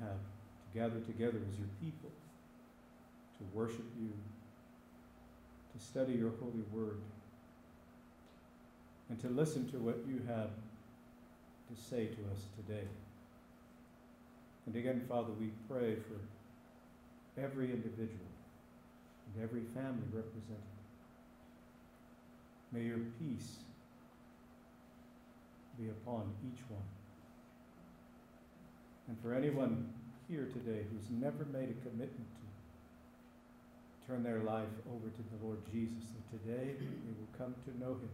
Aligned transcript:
Have 0.00 0.18
to 0.18 0.78
gather 0.78 1.00
together 1.00 1.38
as 1.50 1.58
your 1.58 1.68
people, 1.80 2.10
to 3.38 3.44
worship 3.52 3.86
you, 4.00 4.10
to 5.72 5.84
study 5.84 6.12
your 6.14 6.32
holy 6.40 6.64
word 6.72 7.00
and 9.08 9.20
to 9.20 9.28
listen 9.28 9.68
to 9.70 9.78
what 9.78 9.96
you 10.06 10.20
have 10.26 10.50
to 11.68 11.80
say 11.80 12.06
to 12.06 12.20
us 12.32 12.42
today. 12.56 12.86
And 14.66 14.76
again, 14.76 15.02
Father, 15.08 15.32
we 15.40 15.50
pray 15.68 15.94
for 15.94 17.40
every 17.40 17.70
individual 17.70 18.28
and 19.34 19.42
every 19.42 19.62
family 19.74 20.04
represented. 20.12 20.76
May 22.72 22.82
your 22.82 22.98
peace 23.18 23.56
be 25.78 25.88
upon 25.88 26.30
each 26.44 26.60
one. 26.68 26.97
And 29.08 29.16
for 29.22 29.34
anyone 29.34 29.88
here 30.28 30.44
today 30.52 30.84
who's 30.92 31.10
never 31.10 31.46
made 31.46 31.70
a 31.70 31.88
commitment 31.88 32.28
to 32.28 34.06
turn 34.06 34.22
their 34.22 34.40
life 34.40 34.68
over 34.92 35.08
to 35.08 35.22
the 35.32 35.46
Lord 35.46 35.58
Jesus, 35.72 36.04
that 36.12 36.44
today 36.44 36.74
they 36.76 37.14
will 37.16 37.32
come 37.38 37.54
to 37.64 37.78
know 37.80 37.94
him 37.94 38.10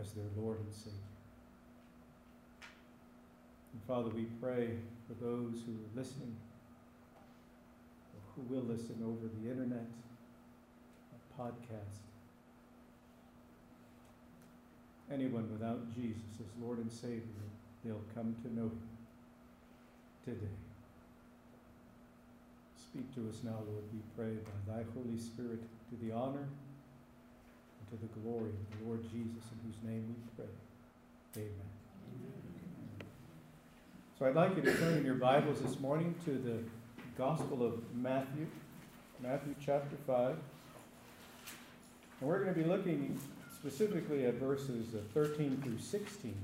as 0.00 0.12
their 0.12 0.26
Lord 0.36 0.58
and 0.58 0.74
Savior. 0.74 0.98
And 3.72 3.82
Father, 3.86 4.10
we 4.10 4.24
pray 4.40 4.70
for 5.06 5.14
those 5.24 5.62
who 5.64 5.72
are 5.72 5.94
listening, 5.96 6.34
or 8.12 8.20
who 8.34 8.54
will 8.54 8.64
listen 8.64 8.96
over 9.04 9.28
the 9.40 9.50
internet, 9.50 9.86
a 11.14 11.40
podcast. 11.40 12.02
Anyone 15.12 15.48
without 15.52 15.94
Jesus 15.94 16.40
as 16.40 16.62
Lord 16.62 16.78
and 16.78 16.90
Savior, 16.90 17.22
they'll 17.84 18.00
come 18.14 18.34
to 18.42 18.54
know 18.54 18.64
Him 18.64 18.91
today. 20.24 20.54
Speak 22.76 23.12
to 23.14 23.28
us 23.28 23.42
now, 23.42 23.58
Lord, 23.66 23.84
we 23.92 24.00
pray, 24.16 24.36
by 24.66 24.74
thy 24.74 24.84
Holy 24.94 25.18
Spirit, 25.18 25.60
to 25.90 26.06
the 26.06 26.14
honor 26.14 26.46
and 27.78 27.90
to 27.90 27.96
the 27.96 28.20
glory 28.20 28.50
of 28.50 28.78
the 28.78 28.86
Lord 28.86 29.02
Jesus, 29.02 29.42
in 29.50 29.58
whose 29.66 29.82
name 29.82 30.06
we 30.06 30.14
pray. 30.36 30.52
Amen. 31.36 31.50
Amen. 32.14 33.08
So 34.16 34.26
I'd 34.26 34.36
like 34.36 34.54
you 34.56 34.62
to 34.62 34.76
turn 34.76 34.98
in 34.98 35.04
your 35.04 35.16
Bibles 35.16 35.60
this 35.60 35.80
morning 35.80 36.14
to 36.24 36.30
the 36.32 36.58
Gospel 37.18 37.66
of 37.66 37.82
Matthew, 37.94 38.46
Matthew 39.20 39.56
chapter 39.64 39.96
5. 40.06 40.36
And 42.20 42.28
we're 42.28 42.44
going 42.44 42.54
to 42.54 42.60
be 42.60 42.66
looking 42.66 43.18
specifically 43.56 44.26
at 44.26 44.34
verses 44.34 44.94
uh, 44.94 44.98
13 45.14 45.60
through 45.64 45.78
16. 45.78 46.34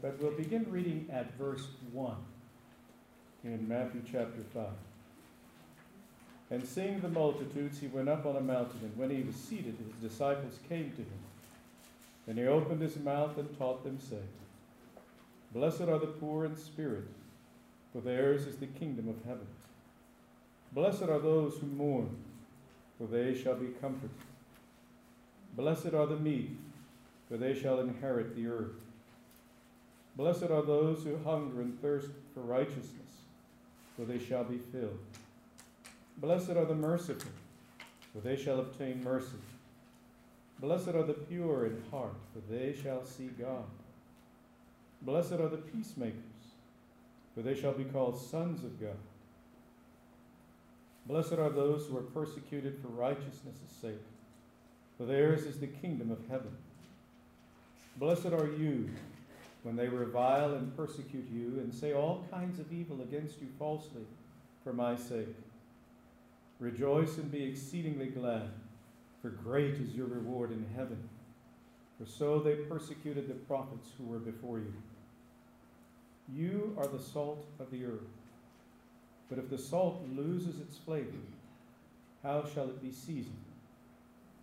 But 0.00 0.20
we'll 0.20 0.32
begin 0.32 0.66
reading 0.68 1.08
at 1.12 1.38
verse 1.38 1.68
1 1.92 2.16
in 3.44 3.66
Matthew 3.68 4.02
chapter 4.10 4.42
5. 4.54 4.66
And 6.50 6.66
seeing 6.66 7.00
the 7.00 7.08
multitudes, 7.08 7.78
he 7.78 7.86
went 7.86 8.08
up 8.08 8.26
on 8.26 8.36
a 8.36 8.40
mountain, 8.40 8.80
and 8.82 8.96
when 8.96 9.10
he 9.10 9.22
was 9.22 9.34
seated, 9.34 9.76
his 9.78 10.10
disciples 10.10 10.58
came 10.68 10.90
to 10.90 11.02
him. 11.02 11.22
And 12.26 12.38
he 12.38 12.46
opened 12.46 12.82
his 12.82 12.96
mouth 12.98 13.36
and 13.38 13.58
taught 13.58 13.82
them, 13.84 13.98
saying, 13.98 14.22
Blessed 15.52 15.82
are 15.82 15.98
the 15.98 16.06
poor 16.06 16.44
in 16.44 16.56
spirit, 16.56 17.08
for 17.92 18.00
theirs 18.00 18.46
is 18.46 18.56
the 18.56 18.66
kingdom 18.66 19.08
of 19.08 19.16
heaven. 19.26 19.46
Blessed 20.72 21.02
are 21.02 21.18
those 21.18 21.58
who 21.58 21.66
mourn, 21.66 22.16
for 22.98 23.06
they 23.06 23.34
shall 23.34 23.56
be 23.56 23.68
comforted. 23.80 24.10
Blessed 25.56 25.92
are 25.92 26.06
the 26.06 26.16
meek, 26.16 26.50
for 27.28 27.36
they 27.36 27.54
shall 27.54 27.80
inherit 27.80 28.34
the 28.34 28.46
earth. 28.46 28.80
Blessed 30.16 30.50
are 30.50 30.62
those 30.62 31.02
who 31.04 31.18
hunger 31.24 31.60
and 31.60 31.80
thirst 31.80 32.08
for 32.34 32.40
righteousness, 32.40 33.11
for 34.02 34.12
they 34.12 34.18
shall 34.18 34.42
be 34.42 34.58
filled. 34.58 34.98
Blessed 36.16 36.50
are 36.50 36.64
the 36.64 36.74
merciful, 36.74 37.30
for 38.12 38.18
they 38.18 38.36
shall 38.36 38.58
obtain 38.58 39.02
mercy. 39.04 39.38
Blessed 40.58 40.88
are 40.88 41.04
the 41.04 41.12
pure 41.12 41.66
in 41.66 41.80
heart, 41.92 42.16
for 42.32 42.40
they 42.52 42.74
shall 42.82 43.04
see 43.04 43.28
God. 43.38 43.64
Blessed 45.02 45.34
are 45.34 45.48
the 45.48 45.56
peacemakers, 45.56 46.16
for 47.32 47.42
they 47.42 47.54
shall 47.54 47.74
be 47.74 47.84
called 47.84 48.20
sons 48.20 48.64
of 48.64 48.80
God. 48.80 48.98
Blessed 51.06 51.34
are 51.34 51.50
those 51.50 51.86
who 51.86 51.96
are 51.96 52.02
persecuted 52.02 52.80
for 52.82 52.88
righteousness' 52.88 53.60
sake, 53.80 54.02
for 54.98 55.04
theirs 55.04 55.44
is 55.44 55.60
the 55.60 55.68
kingdom 55.68 56.10
of 56.10 56.18
heaven. 56.28 56.56
Blessed 57.98 58.32
are 58.32 58.48
you 58.48 58.90
when 59.62 59.76
they 59.76 59.88
revile 59.88 60.54
and 60.54 60.76
persecute 60.76 61.28
you 61.30 61.58
and 61.60 61.72
say 61.72 61.92
all 61.92 62.26
kinds 62.30 62.58
of 62.58 62.72
evil 62.72 63.00
against 63.02 63.40
you 63.40 63.48
falsely 63.58 64.02
for 64.64 64.72
my 64.72 64.96
sake. 64.96 65.36
Rejoice 66.58 67.16
and 67.18 67.30
be 67.30 67.44
exceedingly 67.44 68.06
glad, 68.06 68.50
for 69.20 69.30
great 69.30 69.74
is 69.74 69.94
your 69.94 70.06
reward 70.06 70.50
in 70.52 70.66
heaven. 70.76 71.08
For 71.98 72.06
so 72.06 72.38
they 72.40 72.54
persecuted 72.54 73.28
the 73.28 73.34
prophets 73.34 73.90
who 73.96 74.04
were 74.04 74.18
before 74.18 74.58
you. 74.58 74.72
You 76.32 76.74
are 76.78 76.86
the 76.86 77.02
salt 77.02 77.46
of 77.60 77.70
the 77.70 77.84
earth. 77.84 78.00
But 79.28 79.38
if 79.38 79.48
the 79.48 79.58
salt 79.58 80.04
loses 80.14 80.60
its 80.60 80.76
flavor, 80.76 81.06
how 82.22 82.44
shall 82.52 82.64
it 82.64 82.82
be 82.82 82.92
seasoned? 82.92 83.44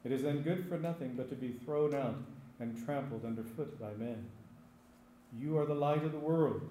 It 0.04 0.12
is 0.12 0.24
then 0.24 0.42
good 0.42 0.68
for 0.68 0.78
nothing 0.78 1.14
but 1.16 1.30
to 1.30 1.36
be 1.36 1.50
thrown 1.66 1.94
out 1.94 2.18
and 2.60 2.86
trampled 2.86 3.26
underfoot 3.26 3.80
by 3.80 3.94
men. 3.94 4.26
You 5.38 5.58
are 5.58 5.66
the 5.66 5.76
light 5.76 6.04
of 6.04 6.12
the 6.12 6.20
world. 6.20 6.62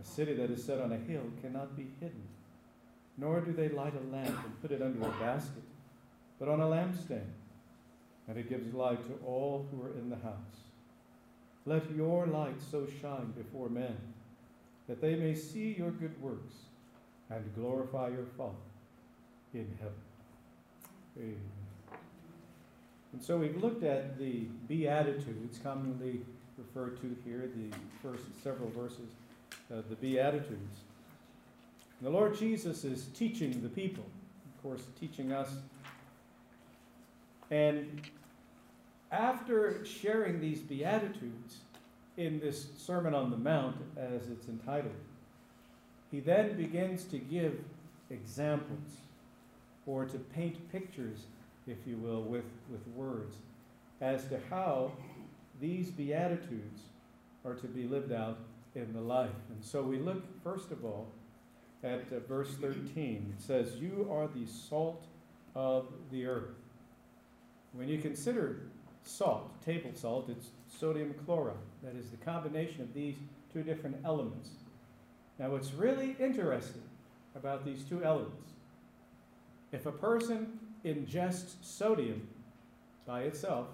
A 0.00 0.04
city 0.04 0.34
that 0.34 0.50
is 0.50 0.64
set 0.64 0.80
on 0.80 0.92
a 0.92 0.96
hill 0.96 1.24
cannot 1.42 1.76
be 1.76 1.88
hidden. 2.00 2.22
Nor 3.18 3.40
do 3.40 3.52
they 3.52 3.68
light 3.68 3.94
a 3.94 4.14
lamp 4.14 4.44
and 4.44 4.62
put 4.62 4.70
it 4.70 4.80
under 4.80 5.02
a 5.02 5.10
basket, 5.20 5.62
but 6.38 6.48
on 6.48 6.60
a 6.60 6.64
lampstand, 6.64 7.26
and 8.28 8.38
it 8.38 8.48
gives 8.48 8.72
light 8.72 9.04
to 9.06 9.26
all 9.26 9.66
who 9.70 9.82
are 9.82 9.92
in 9.98 10.08
the 10.08 10.16
house. 10.16 10.70
Let 11.66 11.90
your 11.94 12.26
light 12.26 12.62
so 12.70 12.86
shine 13.02 13.32
before 13.36 13.68
men 13.68 13.96
that 14.88 15.00
they 15.00 15.14
may 15.16 15.34
see 15.34 15.74
your 15.76 15.90
good 15.90 16.20
works 16.22 16.54
and 17.28 17.54
glorify 17.54 18.08
your 18.08 18.26
Father 18.36 18.54
in 19.52 19.68
heaven. 19.78 19.94
Amen. 21.18 21.36
And 23.12 23.22
so 23.22 23.36
we've 23.36 23.62
looked 23.62 23.84
at 23.84 24.18
the 24.18 24.46
Beatitudes, 24.68 25.58
commonly 25.62 26.22
referred 26.60 27.00
to 27.00 27.16
here, 27.24 27.50
the 27.54 27.76
first 28.02 28.24
several 28.42 28.70
verses, 28.70 29.10
uh, 29.72 29.82
the 29.88 29.96
Beatitudes. 29.96 30.80
And 31.98 32.06
the 32.06 32.10
Lord 32.10 32.36
Jesus 32.36 32.84
is 32.84 33.06
teaching 33.14 33.62
the 33.62 33.68
people, 33.68 34.04
of 34.04 34.62
course, 34.62 34.82
teaching 34.98 35.32
us. 35.32 35.50
And 37.50 38.02
after 39.10 39.84
sharing 39.84 40.40
these 40.40 40.60
Beatitudes 40.60 41.58
in 42.16 42.38
this 42.40 42.66
Sermon 42.78 43.14
on 43.14 43.30
the 43.30 43.36
Mount, 43.36 43.76
as 43.96 44.28
it's 44.30 44.48
entitled, 44.48 44.94
he 46.10 46.20
then 46.20 46.56
begins 46.56 47.04
to 47.04 47.18
give 47.18 47.58
examples 48.10 48.98
or 49.86 50.04
to 50.04 50.18
paint 50.18 50.70
pictures 50.72 51.20
if 51.66 51.78
you 51.86 51.96
will, 51.96 52.22
with, 52.22 52.44
with 52.70 52.86
words 52.94 53.36
as 54.00 54.26
to 54.26 54.40
how 54.48 54.90
these 55.60 55.90
Beatitudes 55.90 56.82
are 57.44 57.54
to 57.54 57.66
be 57.66 57.84
lived 57.84 58.12
out 58.12 58.38
in 58.74 58.92
the 58.92 59.00
life. 59.00 59.30
And 59.50 59.64
so 59.64 59.82
we 59.82 59.98
look, 59.98 60.22
first 60.42 60.70
of 60.70 60.84
all, 60.84 61.08
at 61.82 62.12
uh, 62.12 62.20
verse 62.28 62.50
13. 62.60 63.34
It 63.36 63.42
says, 63.42 63.74
You 63.76 64.08
are 64.10 64.28
the 64.28 64.46
salt 64.46 65.06
of 65.54 65.86
the 66.10 66.26
earth. 66.26 66.54
When 67.72 67.88
you 67.88 67.98
consider 67.98 68.62
salt, 69.02 69.50
table 69.64 69.90
salt, 69.94 70.28
it's 70.28 70.48
sodium 70.68 71.14
chloride. 71.24 71.56
That 71.82 71.96
is 71.96 72.10
the 72.10 72.16
combination 72.18 72.82
of 72.82 72.92
these 72.92 73.16
two 73.52 73.62
different 73.62 73.96
elements. 74.04 74.50
Now, 75.38 75.50
what's 75.50 75.72
really 75.72 76.16
interesting 76.20 76.82
about 77.34 77.64
these 77.64 77.82
two 77.84 78.04
elements, 78.04 78.50
if 79.72 79.86
a 79.86 79.92
person 79.92 80.58
ingests 80.84 81.54
sodium 81.62 82.28
by 83.06 83.22
itself, 83.22 83.68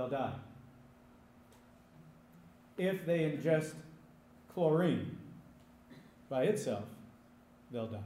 they'll 0.00 0.08
die. 0.08 0.32
If 2.78 3.04
they 3.04 3.18
ingest 3.18 3.74
chlorine 4.54 5.18
by 6.30 6.44
itself, 6.44 6.84
they'll 7.70 7.86
die. 7.86 7.98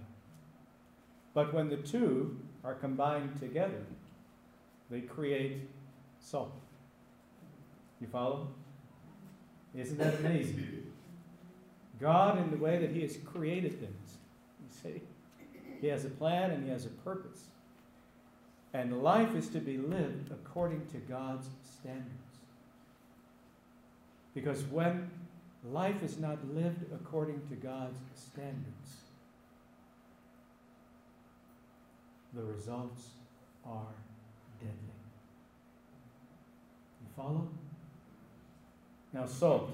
But 1.35 1.55
when 1.55 1.69
the 1.69 1.77
two 1.77 2.37
are 2.65 2.75
combined 2.75 3.39
together, 3.39 3.85
they 4.91 5.03
create 5.03 5.69
salt. 6.19 6.53
You 8.01 8.09
follow? 8.09 8.49
Isn't 9.77 9.99
that 9.99 10.19
amazing? 10.19 10.91
God, 12.01 12.39
in 12.39 12.51
the 12.51 12.57
way 12.57 12.79
that 12.79 12.91
He 12.91 13.03
has 13.03 13.17
created 13.25 13.79
things, 13.79 14.19
you 14.61 14.67
see, 14.83 15.03
He 15.81 15.87
has 15.87 16.05
a 16.05 16.11
plan 16.11 16.51
and 16.51 16.65
He 16.65 16.71
has 16.71 16.87
a 16.87 16.91
purpose. 16.91 17.45
And 18.75 19.05
life 19.05 19.37
is 19.37 19.49
to 19.51 19.61
be 19.61 19.79
lived 19.79 20.33
according 20.33 20.85
to 20.89 20.97
God's 20.99 21.47
standards. 21.79 22.11
Because 24.35 24.65
when 24.65 25.09
life 25.71 26.03
is 26.03 26.19
not 26.19 26.39
lived 26.53 26.93
according 26.93 27.41
to 27.49 27.55
God's 27.55 28.01
standards, 28.17 28.97
the 32.35 32.43
results 32.43 33.11
are 33.65 33.95
deadly. 34.59 34.75
You 37.01 37.09
follow? 37.17 37.49
Now, 39.13 39.27
salt, 39.27 39.71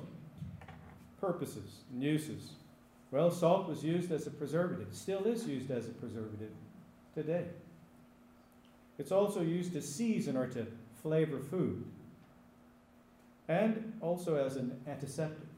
purposes 1.22 1.80
and 1.90 2.02
uses. 2.02 2.50
Well, 3.10 3.30
salt 3.30 3.66
was 3.66 3.82
used 3.82 4.12
as 4.12 4.26
a 4.26 4.30
preservative, 4.30 4.88
still 4.92 5.24
is 5.24 5.46
used 5.46 5.70
as 5.70 5.86
a 5.86 5.92
preservative 5.92 6.52
today. 7.14 7.46
It's 9.00 9.12
also 9.12 9.40
used 9.40 9.72
to 9.72 9.80
season 9.80 10.36
or 10.36 10.46
to 10.48 10.66
flavor 11.02 11.40
food, 11.40 11.82
and 13.48 13.94
also 14.02 14.36
as 14.36 14.56
an 14.56 14.78
antiseptic. 14.86 15.48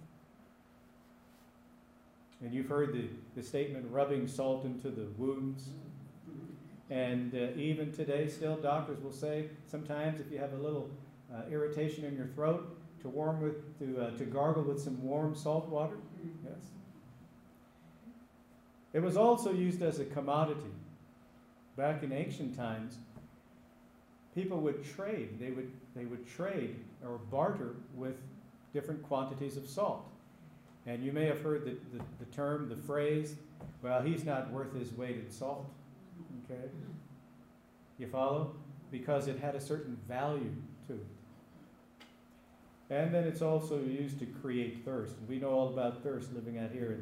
And 2.40 2.54
you've 2.54 2.68
heard 2.68 2.92
the, 2.92 3.08
the 3.34 3.42
statement 3.42 3.84
rubbing 3.90 4.28
salt 4.28 4.64
into 4.64 4.90
the 4.90 5.06
wounds. 5.18 5.70
And 6.88 7.34
uh, 7.34 7.58
even 7.58 7.90
today, 7.90 8.28
still, 8.28 8.54
doctors 8.56 9.02
will 9.02 9.12
say 9.12 9.48
sometimes 9.66 10.20
if 10.20 10.30
you 10.30 10.38
have 10.38 10.52
a 10.52 10.58
little 10.58 10.88
uh, 11.34 11.42
irritation 11.50 12.04
in 12.04 12.16
your 12.16 12.28
throat, 12.28 12.78
to 13.00 13.08
warm 13.08 13.40
with, 13.40 13.76
to, 13.80 14.00
uh, 14.00 14.10
to 14.18 14.24
gargle 14.24 14.62
with 14.62 14.80
some 14.80 15.02
warm 15.02 15.34
salt 15.34 15.68
water. 15.68 15.96
Yes. 16.44 16.62
It 18.92 19.02
was 19.02 19.16
also 19.16 19.52
used 19.52 19.82
as 19.82 19.98
a 19.98 20.04
commodity. 20.04 20.70
Back 21.76 22.04
in 22.04 22.12
ancient 22.12 22.56
times, 22.56 22.98
people 24.34 24.58
would 24.58 24.84
trade. 24.84 25.38
They 25.38 25.50
would, 25.50 25.70
they 25.94 26.04
would 26.04 26.26
trade 26.26 26.76
or 27.04 27.18
barter 27.30 27.76
with 27.94 28.16
different 28.72 29.02
quantities 29.02 29.56
of 29.56 29.68
salt. 29.68 30.08
And 30.86 31.04
you 31.04 31.12
may 31.12 31.26
have 31.26 31.40
heard 31.42 31.64
the, 31.64 31.76
the, 31.96 32.04
the 32.18 32.24
term, 32.34 32.68
the 32.68 32.76
phrase, 32.76 33.36
well, 33.82 34.02
he's 34.02 34.24
not 34.24 34.50
worth 34.50 34.74
his 34.74 34.92
weight 34.92 35.16
in 35.16 35.30
salt. 35.30 35.66
Okay? 36.50 36.62
You 37.98 38.08
follow? 38.08 38.54
Because 38.90 39.28
it 39.28 39.38
had 39.38 39.54
a 39.54 39.60
certain 39.60 39.96
value 40.08 40.52
to 40.88 40.94
it. 40.94 41.06
And 42.90 43.14
then 43.14 43.24
it's 43.24 43.42
also 43.42 43.78
used 43.78 44.18
to 44.18 44.26
create 44.26 44.84
thirst. 44.84 45.14
We 45.28 45.38
know 45.38 45.50
all 45.50 45.68
about 45.68 46.02
thirst 46.02 46.34
living 46.34 46.58
out 46.58 46.72
here 46.72 46.98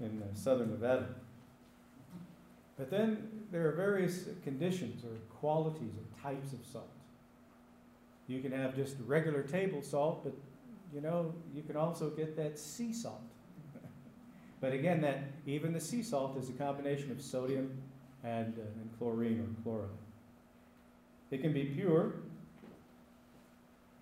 in, 0.00 0.06
in 0.06 0.22
uh, 0.22 0.26
southern 0.34 0.70
Nevada. 0.70 1.06
But 2.78 2.90
then 2.90 3.28
there 3.50 3.68
are 3.68 3.72
various 3.72 4.24
conditions 4.44 5.04
or 5.04 5.16
qualities 5.38 5.92
or 5.96 6.22
types 6.22 6.52
of 6.52 6.60
salt. 6.64 6.88
You 8.26 8.40
can 8.40 8.52
have 8.52 8.74
just 8.74 8.96
regular 9.06 9.42
table 9.42 9.82
salt, 9.82 10.24
but 10.24 10.34
you 10.94 11.00
know, 11.00 11.34
you 11.54 11.62
can 11.62 11.76
also 11.76 12.10
get 12.10 12.36
that 12.36 12.58
sea 12.58 12.92
salt. 12.92 13.22
but 14.60 14.72
again, 14.72 15.00
that 15.02 15.24
even 15.46 15.72
the 15.72 15.80
sea 15.80 16.02
salt 16.02 16.36
is 16.38 16.48
a 16.48 16.52
combination 16.52 17.10
of 17.10 17.20
sodium 17.20 17.70
and, 18.24 18.54
uh, 18.58 18.80
and 18.80 18.90
chlorine 18.98 19.40
or 19.40 19.62
chloride. 19.62 19.90
It 21.30 21.40
can 21.40 21.52
be 21.52 21.64
pure, 21.64 22.12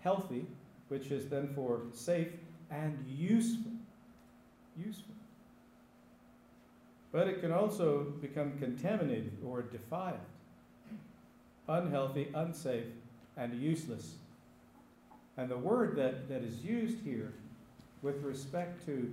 healthy, 0.01 0.47
which 0.89 1.07
is 1.13 1.29
then 1.29 1.53
for 1.55 1.83
safe 1.93 2.33
and 2.71 3.05
useful. 3.07 3.73
Useful. 4.77 5.15
But 7.13 7.27
it 7.27 7.41
can 7.41 7.53
also 7.53 8.05
become 8.21 8.57
contaminated 8.59 9.37
or 9.45 9.63
defiled, 9.63 10.19
unhealthy, 11.69 12.29
unsafe, 12.35 12.87
and 13.37 13.61
useless. 13.61 14.15
And 15.37 15.51
the 15.51 15.59
word 15.59 15.97
that, 15.97 16.29
that 16.29 16.43
is 16.43 16.65
used 16.65 16.99
here 17.05 17.33
with 18.03 18.23
respect 18.23 18.85
to 18.87 19.13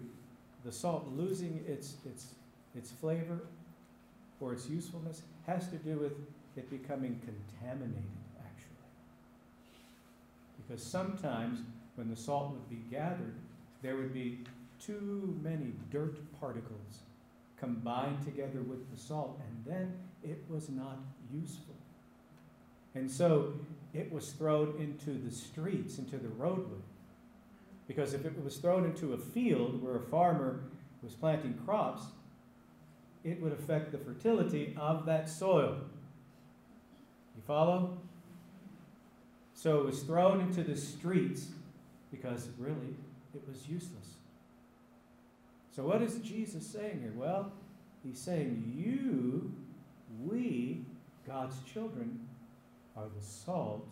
the 0.63 0.71
salt 0.71 1.07
losing 1.15 1.63
its, 1.67 1.95
its, 2.05 2.27
its 2.75 2.91
flavor 2.91 3.39
or 4.39 4.53
its 4.53 4.69
usefulness 4.69 5.23
has 5.47 5.67
to 5.69 5.77
do 5.77 5.97
with 5.97 6.13
it 6.55 6.69
becoming 6.69 7.19
contaminated, 7.25 8.03
actually. 8.45 8.75
Because 10.67 10.83
sometimes 10.83 11.59
when 11.95 12.09
the 12.09 12.15
salt 12.15 12.51
would 12.51 12.69
be 12.69 12.83
gathered, 12.91 13.35
there 13.81 13.95
would 13.95 14.13
be 14.13 14.39
too 14.79 15.35
many 15.41 15.73
dirt 15.91 16.17
particles 16.39 17.01
combined 17.59 18.23
together 18.23 18.61
with 18.61 18.89
the 18.91 18.99
salt, 18.99 19.39
and 19.47 19.65
then 19.65 19.93
it 20.23 20.43
was 20.47 20.69
not 20.69 20.99
useful. 21.33 21.75
And 22.95 23.09
so 23.09 23.53
it 23.93 24.11
was 24.11 24.31
thrown 24.31 24.75
into 24.79 25.19
the 25.19 25.31
streets, 25.31 25.97
into 25.97 26.17
the 26.17 26.29
roadway. 26.29 26.79
Because 27.87 28.13
if 28.13 28.25
it 28.25 28.43
was 28.43 28.57
thrown 28.57 28.85
into 28.85 29.13
a 29.13 29.17
field 29.17 29.81
where 29.81 29.95
a 29.95 30.01
farmer 30.01 30.61
was 31.01 31.13
planting 31.13 31.53
crops, 31.65 32.03
it 33.23 33.41
would 33.41 33.53
affect 33.53 33.91
the 33.91 33.97
fertility 33.97 34.75
of 34.77 35.05
that 35.05 35.29
soil. 35.29 35.77
You 37.35 37.41
follow? 37.45 37.97
So 39.53 39.79
it 39.79 39.85
was 39.85 40.03
thrown 40.03 40.41
into 40.41 40.63
the 40.63 40.75
streets 40.75 41.47
because 42.11 42.49
really 42.57 42.95
it 43.33 43.41
was 43.47 43.67
useless. 43.67 44.17
So, 45.77 45.83
what 45.83 46.01
is 46.01 46.15
Jesus 46.23 46.65
saying 46.65 47.01
here? 47.03 47.13
Well, 47.15 47.51
he's 48.03 48.17
saying, 48.17 48.73
You, 48.75 49.53
we, 50.25 50.83
God's 51.27 51.55
children, 51.71 52.19
are 52.95 53.05
the 53.15 53.23
salt 53.23 53.87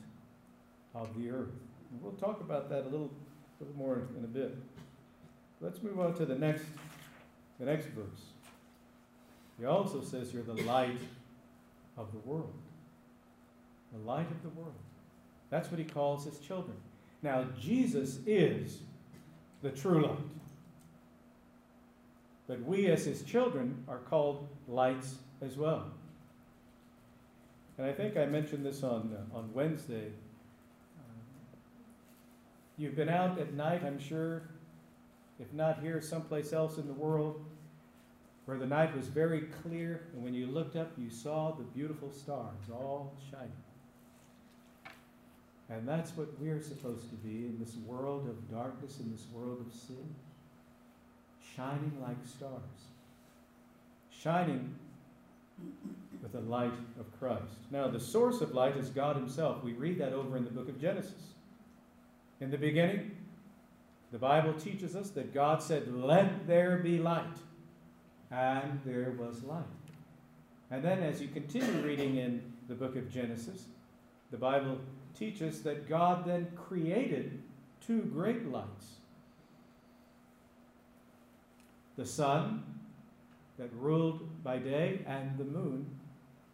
of 0.96 1.15
the 1.15 1.30
earth. 1.30 1.54
And 1.92 2.01
we'll 2.01 2.13
talk 2.13 2.42
about 2.42 2.72
that 2.72 2.86
a 2.86 2.89
little, 2.89 3.12
little 3.60 3.75
more 3.77 4.01
in 4.18 4.24
a 4.24 4.27
bit. 4.27 4.58
Let's 5.62 5.84
move 5.84 6.00
on 6.00 6.15
to 6.15 6.25
the 6.25 6.34
next, 6.34 6.63
the 7.60 7.68
next 7.68 7.86
verse. 7.89 8.32
He 9.60 9.65
also 9.65 10.01
says 10.01 10.34
you're 10.34 10.42
the 10.42 10.63
light 10.63 10.98
of 12.00 12.12
the 12.13 12.20
world. 12.27 12.56
The 13.94 14.00
light 14.00 14.32
of 14.32 14.42
the 14.42 14.50
world. 14.60 14.74
That's 15.51 15.70
what 15.70 15.77
he 15.77 15.86
calls 15.86 16.25
his 16.25 16.39
children. 16.39 16.77
Now, 17.22 17.46
Jesus 17.62 18.22
is 18.25 18.80
the 19.62 19.70
true 19.70 20.01
light. 20.01 20.18
But 22.48 22.62
we, 22.64 22.88
as 22.88 23.06
his 23.06 23.24
children, 23.24 23.84
are 23.88 23.98
called 23.98 24.48
lights 24.68 25.16
as 25.42 25.58
well. 25.58 25.86
And 27.78 27.88
I 27.88 27.92
think 27.92 28.18
I 28.18 28.25
mentioned 28.25 28.66
this 28.66 28.84
on, 28.84 29.16
uh, 29.34 29.38
on 29.38 29.50
Wednesday. 29.54 30.12
Uh, 30.98 31.58
you've 32.78 32.96
been 32.96 33.10
out 33.10 33.40
at 33.40 33.54
night, 33.54 33.84
I'm 33.84 34.00
sure, 34.00 34.44
if 35.40 35.52
not 35.54 35.82
here, 35.82 36.00
someplace 36.02 36.54
else 36.54 36.78
in 36.78 36.88
the 36.88 36.94
world, 36.94 37.44
where 38.46 38.58
the 38.58 38.66
night 38.66 38.96
was 38.96 39.08
very 39.08 39.42
clear, 39.64 40.04
and 40.14 40.24
when 40.24 40.34
you 40.34 40.46
looked 40.46 40.75
up, 40.75 40.92
you 40.98 41.10
saw 41.10 41.52
the 41.52 41.64
beautiful 41.64 42.12
stars 42.12 42.70
all 42.72 43.14
shining. 43.32 43.52
And 45.68 45.88
that's 45.88 46.16
what 46.16 46.28
we're 46.40 46.62
supposed 46.62 47.10
to 47.10 47.16
be 47.16 47.48
in 47.48 47.58
this 47.60 47.75
world 47.88 48.30
of 48.30 48.52
darkness, 48.56 49.00
in 49.00 49.12
this 49.12 49.25
world 49.34 49.66
of 49.66 49.74
sin. 49.74 50.16
Shining 51.56 51.94
like 52.02 52.18
stars. 52.26 52.52
Shining 54.12 54.76
with 56.22 56.34
the 56.34 56.42
light 56.42 56.74
of 57.00 57.20
Christ. 57.20 57.44
Now, 57.72 57.88
the 57.88 58.00
source 58.00 58.42
of 58.42 58.54
light 58.54 58.76
is 58.76 58.90
God 58.90 59.16
Himself. 59.16 59.64
We 59.64 59.74
read 59.74 60.00
that 60.00 60.12
over 60.12 60.36
in 60.36 60.44
the 60.44 60.50
book 60.50 60.68
of 60.68 60.82
Genesis. 60.82 61.34
In 62.42 62.52
the 62.52 62.58
beginning, 62.58 63.12
the 64.12 64.18
Bible 64.18 64.54
teaches 64.54 64.96
us 64.96 65.12
that 65.12 65.34
God 65.34 65.64
said, 65.64 65.94
Let 65.94 66.48
there 66.48 66.78
be 66.78 66.98
light. 66.98 67.38
And 68.32 68.82
there 68.86 69.12
was 69.18 69.44
light. 69.44 69.64
And 70.72 70.84
then, 70.84 71.04
as 71.04 71.22
you 71.22 71.28
continue 71.28 71.86
reading 71.86 72.18
in 72.18 72.42
the 72.68 72.76
book 72.76 72.96
of 72.96 73.10
Genesis, 73.10 73.66
the 74.32 74.38
Bible 74.38 74.80
teaches 75.18 75.62
that 75.62 75.88
God 75.88 76.26
then 76.26 76.48
created 76.56 77.42
two 77.86 78.02
great 78.02 78.52
lights 78.52 78.96
the 81.98 82.06
sun 82.06 82.64
that 83.58 83.70
ruled 83.74 84.44
by 84.44 84.58
day 84.58 85.00
and 85.08 85.38
the 85.38 85.44
moon 85.44 85.86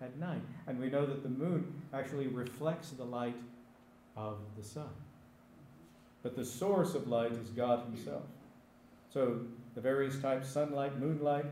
at 0.02 0.18
night. 0.18 0.42
And 0.68 0.80
we 0.80 0.90
know 0.90 1.06
that 1.06 1.24
the 1.24 1.30
moon 1.30 1.82
actually 1.94 2.28
reflects 2.28 2.92
the 2.92 3.04
light 3.04 3.36
of 4.16 4.38
the 4.58 4.64
sun. 4.64 4.90
But 6.24 6.36
the 6.36 6.46
source 6.46 6.94
of 6.94 7.08
light 7.08 7.32
is 7.32 7.50
God 7.50 7.84
Himself. 7.86 8.24
So 9.14 9.42
the 9.76 9.82
various 9.82 10.20
types 10.20 10.48
sunlight, 10.48 11.00
moonlight, 11.00 11.46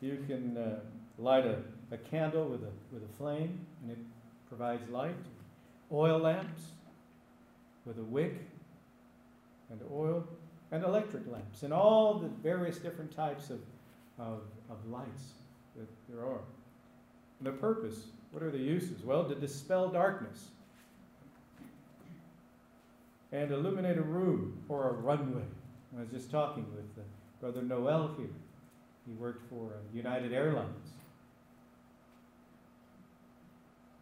you 0.00 0.24
can 0.26 0.56
uh, 0.56 0.80
light 1.18 1.46
a, 1.46 1.58
a 1.90 1.96
candle 1.96 2.46
with 2.46 2.62
a, 2.62 2.70
with 2.92 3.02
a 3.02 3.12
flame 3.16 3.58
and 3.82 3.92
it 3.92 3.98
provides 4.48 4.88
light. 4.90 5.14
Oil 5.92 6.18
lamps 6.18 6.62
with 7.84 7.98
a 7.98 8.02
wick 8.02 8.34
and 9.70 9.80
oil, 9.92 10.26
and 10.72 10.84
electric 10.84 11.30
lamps, 11.30 11.62
and 11.62 11.72
all 11.72 12.14
the 12.14 12.28
various 12.42 12.78
different 12.78 13.14
types 13.14 13.50
of, 13.50 13.60
of, 14.18 14.40
of 14.70 14.76
lights 14.90 15.32
that 15.76 15.86
there 16.08 16.24
are. 16.24 16.40
And 17.38 17.46
the 17.46 17.52
purpose, 17.52 18.06
what 18.32 18.42
are 18.42 18.50
the 18.50 18.58
uses? 18.58 19.02
Well, 19.02 19.24
to 19.28 19.34
dispel 19.34 19.88
darkness 19.88 20.48
and 23.32 23.50
illuminate 23.50 23.98
a 23.98 24.02
room 24.02 24.56
or 24.68 24.90
a 24.90 24.92
runway. 24.92 25.42
I 25.96 26.00
was 26.00 26.08
just 26.10 26.30
talking 26.30 26.64
with 26.74 27.04
uh, 27.04 27.06
Brother 27.40 27.62
Noel 27.62 28.14
here. 28.16 28.26
He 29.06 29.12
worked 29.12 29.48
for 29.50 29.66
uh, 29.66 29.78
United 29.92 30.32
Airlines. 30.32 30.88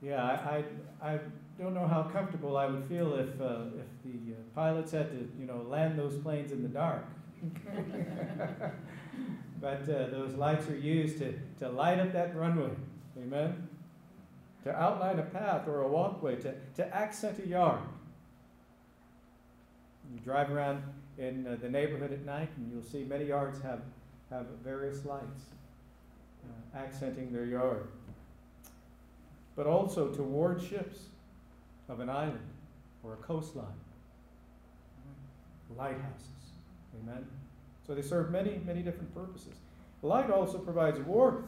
Yeah, 0.02 0.22
I, 0.24 0.64
I, 1.00 1.12
I, 1.12 1.18
don't 1.60 1.74
know 1.74 1.86
how 1.86 2.02
comfortable 2.02 2.56
I 2.56 2.66
would 2.66 2.84
feel 2.86 3.14
if, 3.14 3.40
uh, 3.40 3.66
if 3.78 3.86
the 4.04 4.32
uh, 4.32 4.36
pilots 4.52 4.90
had 4.90 5.10
to, 5.10 5.28
you 5.38 5.46
know, 5.46 5.64
land 5.68 5.96
those 5.96 6.16
planes 6.16 6.50
in 6.50 6.62
the 6.62 6.68
dark. 6.68 7.04
but 9.60 9.82
uh, 9.82 10.08
those 10.08 10.34
lights 10.34 10.68
are 10.68 10.76
used 10.76 11.18
to, 11.18 11.38
to 11.60 11.68
light 11.68 12.00
up 12.00 12.12
that 12.14 12.34
runway. 12.34 12.70
Amen? 13.16 13.68
To 14.64 14.74
outline 14.74 15.20
a 15.20 15.22
path 15.22 15.68
or 15.68 15.82
a 15.82 15.88
walkway, 15.88 16.36
to, 16.36 16.54
to 16.76 16.96
accent 16.96 17.38
a 17.38 17.46
yard. 17.46 17.82
You 20.12 20.18
drive 20.20 20.50
around 20.50 20.82
in 21.18 21.46
uh, 21.46 21.58
the 21.60 21.68
neighborhood 21.68 22.12
at 22.12 22.24
night, 22.24 22.48
and 22.56 22.72
you'll 22.72 22.82
see 22.82 23.04
many 23.04 23.26
yards 23.26 23.60
have, 23.62 23.82
have 24.30 24.46
various 24.64 25.04
lights 25.04 25.42
uh, 26.44 26.78
accenting 26.78 27.32
their 27.32 27.44
yard. 27.44 27.86
But 29.54 29.66
also 29.66 30.08
to 30.08 30.22
ward 30.22 30.62
ships 30.62 30.98
of 31.88 32.00
an 32.00 32.08
island 32.08 32.40
or 33.02 33.14
a 33.14 33.16
coastline, 33.16 33.66
lighthouses. 35.76 36.28
Amen? 37.02 37.26
So 37.86 37.94
they 37.94 38.02
serve 38.02 38.30
many, 38.30 38.60
many 38.64 38.82
different 38.82 39.14
purposes. 39.14 39.54
Light 40.02 40.30
also 40.30 40.58
provides 40.58 40.98
warmth 41.00 41.46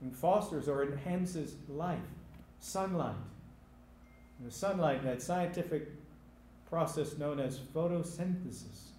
and 0.00 0.14
fosters 0.14 0.68
or 0.68 0.82
enhances 0.84 1.56
life. 1.68 1.98
Sunlight. 2.60 3.14
And 4.38 4.48
the 4.48 4.54
sunlight, 4.54 5.02
that 5.04 5.22
scientific 5.22 5.88
process 6.68 7.16
known 7.16 7.40
as 7.40 7.58
photosynthesis. 7.58 8.90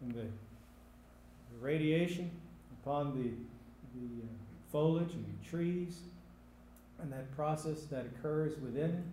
And 0.00 0.12
the, 0.12 0.22
the 0.22 1.58
radiation 1.60 2.30
upon 2.82 3.14
the, 3.14 3.30
the 3.98 4.22
uh, 4.22 4.43
foliage 4.74 5.12
and 5.12 5.24
the 5.24 5.48
trees, 5.48 6.00
and 7.00 7.12
that 7.12 7.30
process 7.36 7.84
that 7.84 8.06
occurs 8.06 8.58
within, 8.58 9.04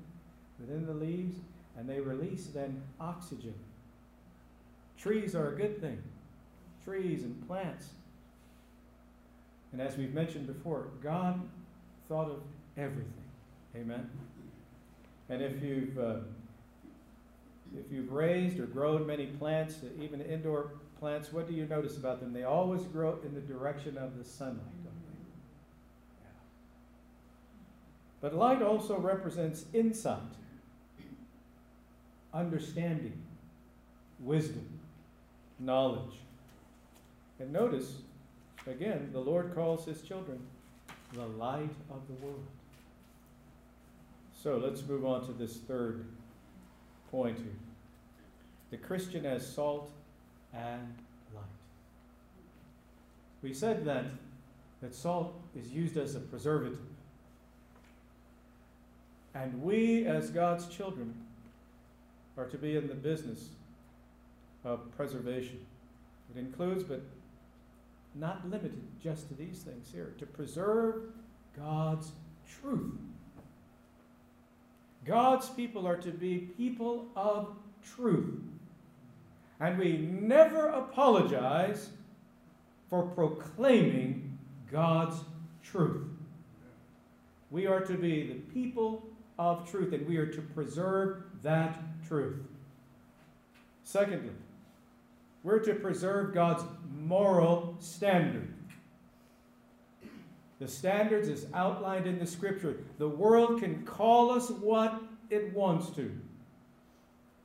within 0.59 0.87
the 0.87 0.93
leaves, 0.93 1.37
and 1.77 1.87
they 1.87 1.99
release 1.99 2.47
then 2.47 2.81
oxygen. 2.99 3.53
Trees 4.97 5.35
are 5.35 5.53
a 5.53 5.55
good 5.55 5.79
thing. 5.79 6.01
Trees 6.83 7.23
and 7.23 7.47
plants. 7.47 7.89
And 9.71 9.79
as 9.79 9.97
we've 9.97 10.13
mentioned 10.13 10.47
before, 10.47 10.87
God 11.03 11.39
thought 12.09 12.29
of 12.29 12.41
everything. 12.75 13.13
Amen. 13.75 14.09
And 15.29 15.43
if 15.43 15.61
you've 15.61 15.97
uh, 15.97 16.15
if 17.77 17.91
you've 17.91 18.11
raised 18.11 18.59
or 18.59 18.65
grown 18.65 19.05
many 19.07 19.27
plants, 19.27 19.75
even 20.01 20.21
indoor 20.21 20.71
plants, 20.99 21.31
what 21.31 21.47
do 21.47 21.53
you 21.53 21.65
notice 21.65 21.97
about 21.97 22.19
them? 22.19 22.33
They 22.33 22.43
always 22.43 22.81
grow 22.83 23.17
in 23.23 23.33
the 23.33 23.41
direction 23.41 23.97
of 23.97 24.17
the 24.17 24.23
sunlight, 24.23 24.57
don't 24.83 24.93
they? 25.07 25.15
Yeah. 26.21 26.27
But 28.21 28.35
light 28.35 28.61
also 28.61 28.99
represents 28.99 29.65
insight, 29.73 30.19
understanding, 32.33 33.19
wisdom, 34.19 34.67
knowledge. 35.59 36.13
And 37.39 37.51
notice, 37.51 37.93
again, 38.67 39.09
the 39.11 39.19
Lord 39.19 39.55
calls 39.55 39.85
his 39.85 40.03
children 40.03 40.39
the 41.13 41.25
light 41.25 41.73
of 41.89 42.01
the 42.07 42.25
world. 42.25 42.45
So 44.41 44.57
let's 44.57 44.85
move 44.85 45.05
on 45.05 45.25
to 45.25 45.33
this 45.33 45.57
third 45.57 46.05
point 47.09 47.37
here. 47.37 47.55
The 48.69 48.77
Christian 48.77 49.25
as 49.25 49.45
salt 49.45 49.91
and 50.53 50.95
light. 51.33 51.43
We 53.41 53.53
said 53.53 53.83
that, 53.85 54.05
that 54.81 54.95
salt 54.95 55.33
is 55.55 55.69
used 55.69 55.97
as 55.97 56.15
a 56.15 56.19
preservative. 56.19 56.79
And 59.33 59.61
we, 59.61 60.05
as 60.05 60.29
God's 60.29 60.67
children, 60.67 61.13
are 62.37 62.45
to 62.45 62.57
be 62.57 62.75
in 62.75 62.87
the 62.87 62.95
business 62.95 63.49
of 64.63 64.79
preservation. 64.95 65.59
It 66.35 66.39
includes, 66.39 66.83
but 66.83 67.01
not 68.15 68.43
limited 68.49 68.81
just 69.01 69.27
to 69.29 69.33
these 69.33 69.59
things 69.59 69.89
here, 69.91 70.13
to 70.17 70.25
preserve 70.25 71.03
God's 71.57 72.11
truth. 72.61 72.93
God's 75.05 75.49
people 75.49 75.87
are 75.87 75.97
to 75.97 76.11
be 76.11 76.49
people 76.57 77.07
of 77.15 77.55
truth. 77.95 78.39
And 79.59 79.77
we 79.77 79.97
never 79.97 80.67
apologize 80.67 81.89
for 82.89 83.03
proclaiming 83.03 84.37
God's 84.71 85.17
truth. 85.63 86.07
We 87.49 87.67
are 87.67 87.81
to 87.81 87.93
be 87.93 88.27
the 88.27 88.53
people 88.53 89.03
of 89.41 89.69
truth, 89.69 89.91
and 89.91 90.07
we 90.07 90.17
are 90.17 90.27
to 90.27 90.39
preserve 90.39 91.23
that 91.41 91.79
truth. 92.07 92.37
Secondly, 93.83 94.33
we're 95.43 95.59
to 95.59 95.73
preserve 95.73 96.33
God's 96.33 96.63
moral 96.95 97.75
standard. 97.79 98.53
The 100.59 100.67
standards 100.67 101.27
is 101.27 101.47
outlined 101.55 102.05
in 102.05 102.19
the 102.19 102.27
scripture. 102.27 102.77
The 102.99 103.07
world 103.07 103.59
can 103.59 103.83
call 103.83 104.29
us 104.29 104.51
what 104.51 105.01
it 105.31 105.51
wants 105.55 105.89
to 105.95 106.11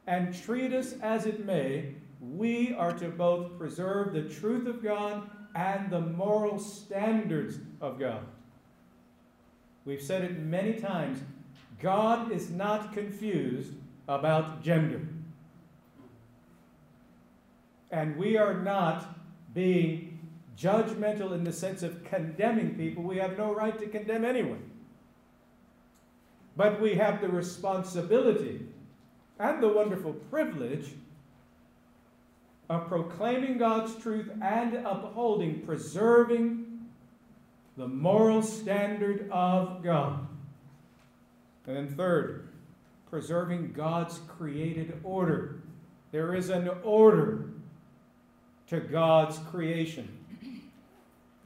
and 0.06 0.38
treat 0.42 0.74
us 0.74 0.92
as 1.00 1.24
it 1.24 1.46
may. 1.46 1.94
We 2.20 2.74
are 2.74 2.92
to 2.92 3.08
both 3.08 3.56
preserve 3.56 4.12
the 4.12 4.22
truth 4.22 4.66
of 4.66 4.82
God 4.82 5.30
and 5.54 5.90
the 5.90 6.00
moral 6.00 6.58
standards 6.58 7.58
of 7.80 7.98
God. 7.98 8.20
We've 9.86 10.02
said 10.02 10.24
it 10.24 10.38
many 10.38 10.74
times. 10.74 11.20
God 11.80 12.32
is 12.32 12.50
not 12.50 12.92
confused 12.92 13.72
about 14.08 14.62
gender. 14.62 15.00
And 17.90 18.16
we 18.16 18.36
are 18.36 18.54
not 18.54 19.14
being 19.54 20.18
judgmental 20.56 21.32
in 21.32 21.44
the 21.44 21.52
sense 21.52 21.82
of 21.82 22.04
condemning 22.04 22.74
people. 22.74 23.02
We 23.02 23.18
have 23.18 23.36
no 23.36 23.54
right 23.54 23.78
to 23.78 23.86
condemn 23.86 24.24
anyone. 24.24 24.62
But 26.56 26.80
we 26.80 26.94
have 26.94 27.20
the 27.20 27.28
responsibility 27.28 28.66
and 29.38 29.62
the 29.62 29.68
wonderful 29.68 30.14
privilege 30.14 30.92
of 32.68 32.88
proclaiming 32.88 33.58
God's 33.58 33.94
truth 33.96 34.30
and 34.42 34.74
upholding, 34.74 35.60
preserving 35.60 36.86
the 37.76 37.86
moral 37.86 38.42
standard 38.42 39.28
of 39.30 39.82
God. 39.82 40.26
And 41.66 41.76
then, 41.76 41.88
third, 41.88 42.48
preserving 43.10 43.72
God's 43.72 44.20
created 44.28 45.00
order. 45.02 45.60
There 46.12 46.34
is 46.34 46.50
an 46.50 46.70
order 46.82 47.50
to 48.68 48.80
God's 48.80 49.38
creation. 49.50 50.08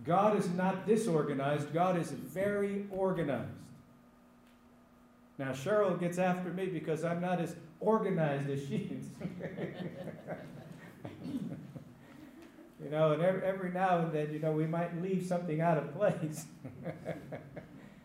God 0.05 0.39
is 0.39 0.49
not 0.51 0.87
disorganized, 0.87 1.73
God 1.73 1.99
is 1.99 2.11
very 2.11 2.87
organized. 2.91 3.49
Now, 5.39 5.53
Cheryl 5.53 5.99
gets 5.99 6.19
after 6.19 6.51
me 6.51 6.67
because 6.67 7.03
I'm 7.05 7.21
not 7.21 7.41
as 7.41 7.57
organized 7.81 8.51
as 8.51 8.61
she 8.67 8.91
is. 8.99 9.07
you 12.83 12.91
know, 12.91 13.13
and 13.13 13.23
every, 13.23 13.43
every 13.43 13.71
now 13.71 14.01
and 14.01 14.13
then, 14.13 14.33
you 14.33 14.39
know, 14.39 14.53
we 14.53 14.67
might 14.67 15.01
leave 15.01 15.25
something 15.27 15.63
out 15.63 15.79
of 15.79 15.95
place. 15.95 16.45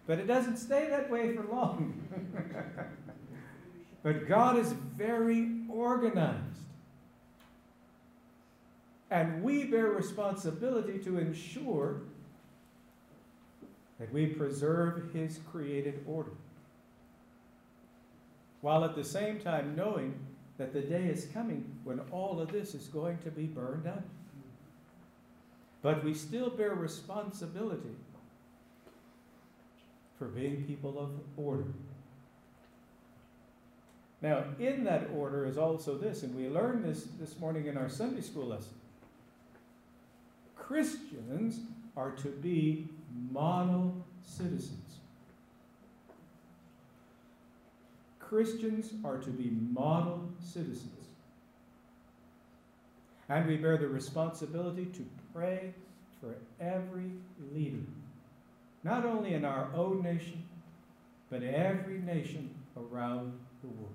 but 0.07 0.19
it 0.19 0.27
doesn't 0.27 0.57
stay 0.57 0.87
that 0.89 1.09
way 1.09 1.35
for 1.35 1.43
long. 1.43 2.01
but 4.03 4.27
God 4.27 4.57
is 4.57 4.71
very 4.71 5.61
organized. 5.69 6.41
And 9.09 9.43
we 9.43 9.65
bear 9.65 9.87
responsibility 9.87 10.99
to 10.99 11.17
ensure 11.17 12.01
that 13.99 14.11
we 14.11 14.27
preserve 14.27 15.11
His 15.13 15.39
created 15.51 16.03
order. 16.07 16.31
While 18.61 18.83
at 18.83 18.95
the 18.95 19.03
same 19.03 19.39
time 19.39 19.75
knowing 19.75 20.15
that 20.57 20.73
the 20.73 20.81
day 20.81 21.05
is 21.05 21.27
coming 21.33 21.77
when 21.83 21.99
all 22.11 22.39
of 22.39 22.51
this 22.51 22.73
is 22.73 22.87
going 22.87 23.17
to 23.19 23.31
be 23.31 23.45
burned 23.45 23.87
up. 23.87 24.03
But 25.81 26.03
we 26.03 26.13
still 26.13 26.49
bear 26.49 26.73
responsibility 26.73 27.95
being 30.27 30.63
people 30.63 30.99
of 30.99 31.11
order. 31.37 31.67
Now, 34.21 34.43
in 34.59 34.83
that 34.85 35.09
order 35.13 35.45
is 35.45 35.57
also 35.57 35.97
this, 35.97 36.23
and 36.23 36.35
we 36.35 36.47
learned 36.49 36.83
this 36.83 37.07
this 37.19 37.39
morning 37.39 37.67
in 37.67 37.77
our 37.77 37.89
Sunday 37.89 38.21
school 38.21 38.47
lesson. 38.47 38.73
Christians 40.55 41.59
are 41.95 42.11
to 42.11 42.29
be 42.29 42.87
model 43.31 44.03
citizens. 44.23 44.95
Christians 48.19 48.93
are 49.03 49.17
to 49.19 49.29
be 49.29 49.51
model 49.71 50.27
citizens. 50.39 50.91
And 53.29 53.47
we 53.47 53.57
bear 53.57 53.77
the 53.77 53.87
responsibility 53.87 54.85
to 54.85 55.05
pray 55.33 55.73
for 56.19 56.35
every 56.59 57.11
leader, 57.53 57.83
not 58.85 59.03
only 59.03 59.33
in 59.33 59.43
our 59.43 59.67
own 59.75 60.03
nation, 60.03 60.43
but 61.31 61.41
every 61.41 61.97
nation 61.97 62.53
around 62.77 63.33
the 63.63 63.67
world. 63.67 63.89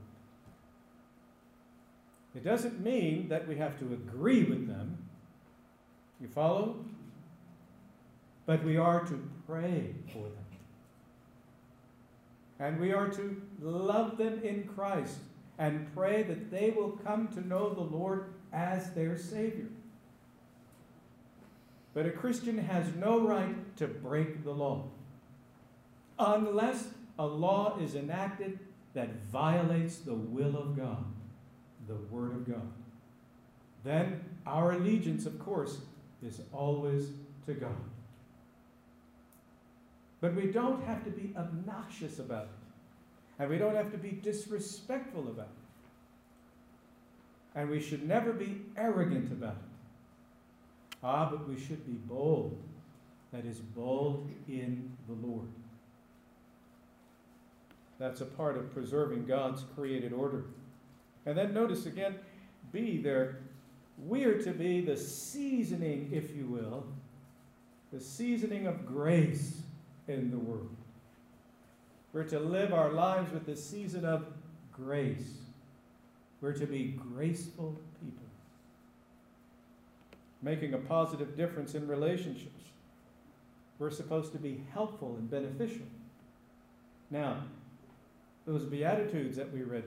It 2.35 2.43
doesn't 2.43 2.81
mean 2.81 3.29
that 3.29 3.47
we 3.47 3.57
have 3.57 3.79
to 3.79 3.85
agree 3.95 4.43
with 4.43 4.67
them. 4.67 4.99
You 6.21 6.27
follow? 6.27 6.85
But 8.47 8.65
we 8.65 8.77
are 8.79 9.05
to 9.05 9.31
pray 9.47 9.95
for 10.13 10.25
them. 10.25 10.45
And 12.59 12.81
we 12.81 12.93
are 12.93 13.09
to 13.11 13.41
love 13.63 14.19
them 14.19 14.41
in 14.43 14.65
Christ 14.65 15.19
and 15.59 15.87
pray 15.95 16.25
that 16.25 16.51
they 16.51 16.71
will 16.71 16.99
come 17.05 17.29
to 17.29 17.47
know 17.47 17.73
the 17.73 17.81
Lord 17.81 18.33
as 18.53 18.93
their 18.93 19.17
Savior. 19.17 19.69
But 21.93 22.07
a 22.07 22.11
Christian 22.11 22.59
has 22.59 22.95
no 22.95 23.21
right 23.21 23.77
to 23.77 23.87
break 23.87 24.45
the 24.45 24.53
law 24.53 24.85
unless 26.19 26.89
a 27.19 27.27
law 27.27 27.79
is 27.81 27.95
enacted 27.95 28.59
that 28.95 29.23
violates 29.33 29.99
the 29.99 30.15
will 30.15 30.57
of 30.57 30.77
God, 30.77 31.05
the 31.89 31.97
Word 32.11 32.33
of 32.33 32.47
God. 32.47 32.71
Then 33.85 34.21
our 34.47 34.73
allegiance, 34.73 35.27
of 35.27 35.39
course, 35.39 35.79
is 36.23 36.41
always 36.53 37.09
to 37.47 37.55
God. 37.55 37.77
But 40.21 40.35
we 40.35 40.47
don't 40.47 40.85
have 40.85 41.05
to 41.05 41.11
be 41.11 41.33
obnoxious 41.37 42.19
about 42.19 42.45
it. 42.45 42.49
And 43.39 43.49
we 43.49 43.57
don't 43.57 43.75
have 43.75 43.91
to 43.93 43.99
be 43.99 44.11
disrespectful 44.11 45.29
about 45.29 45.49
it. 45.49 47.59
And 47.59 47.71
we 47.71 47.81
should 47.81 48.07
never 48.07 48.33
be 48.33 48.61
arrogant 48.77 49.33
about 49.33 49.55
it. 49.55 49.70
Ah, 51.03 51.29
but 51.31 51.49
we 51.49 51.59
should 51.59 51.87
be 51.87 51.93
bold. 51.93 52.57
That 53.33 53.45
is, 53.45 53.59
bold 53.59 54.29
in 54.49 54.91
the 55.09 55.15
Lord. 55.27 55.49
That's 57.99 58.21
a 58.23 58.27
part 58.27 58.57
of 58.57 58.73
preserving 58.73 59.27
God's 59.27 59.65
created 59.75 60.13
order. 60.13 60.45
And 61.27 61.37
then 61.37 61.53
notice 61.53 61.87
again, 61.87 62.17
B 62.73 62.97
there, 62.97 63.39
we 64.07 64.25
are 64.25 64.41
to 64.43 64.53
be 64.53 64.81
the 64.81 64.97
seasoning, 64.97 66.11
if 66.13 66.35
you 66.35 66.47
will, 66.47 66.87
the 67.93 68.01
seasoning 68.01 68.67
of 68.67 68.87
grace 68.87 69.61
in 70.09 70.31
the 70.31 70.39
world. 70.39 70.75
We're 72.13 72.25
to 72.25 72.41
live 72.41 72.73
our 72.73 72.91
lives 72.91 73.33
with 73.33 73.47
the 73.47 73.57
season 73.57 74.05
of 74.05 74.27
grace. 74.73 75.39
We're 76.41 76.55
to 76.55 76.67
be 76.67 76.99
graceful 77.15 77.79
people, 78.03 78.27
making 80.43 80.75
a 80.75 80.79
positive 80.79 81.37
difference 81.37 81.75
in 81.75 81.87
relationships. 81.87 82.65
We're 83.79 83.91
supposed 83.91 84.33
to 84.33 84.39
be 84.39 84.63
helpful 84.73 85.17
and 85.17 85.31
beneficial. 85.31 85.87
Now, 87.11 87.45
those 88.47 88.65
Beatitudes 88.65 89.37
that 89.37 89.53
we 89.53 89.63
read, 89.63 89.85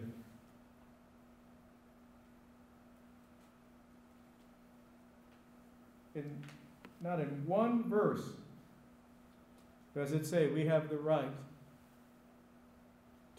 in, 6.16 6.24
not 7.02 7.20
in 7.20 7.44
one 7.46 7.90
verse 7.90 8.24
does 9.96 10.12
it 10.12 10.26
say 10.26 10.48
we 10.48 10.66
have 10.66 10.90
the 10.90 10.98
right 10.98 11.32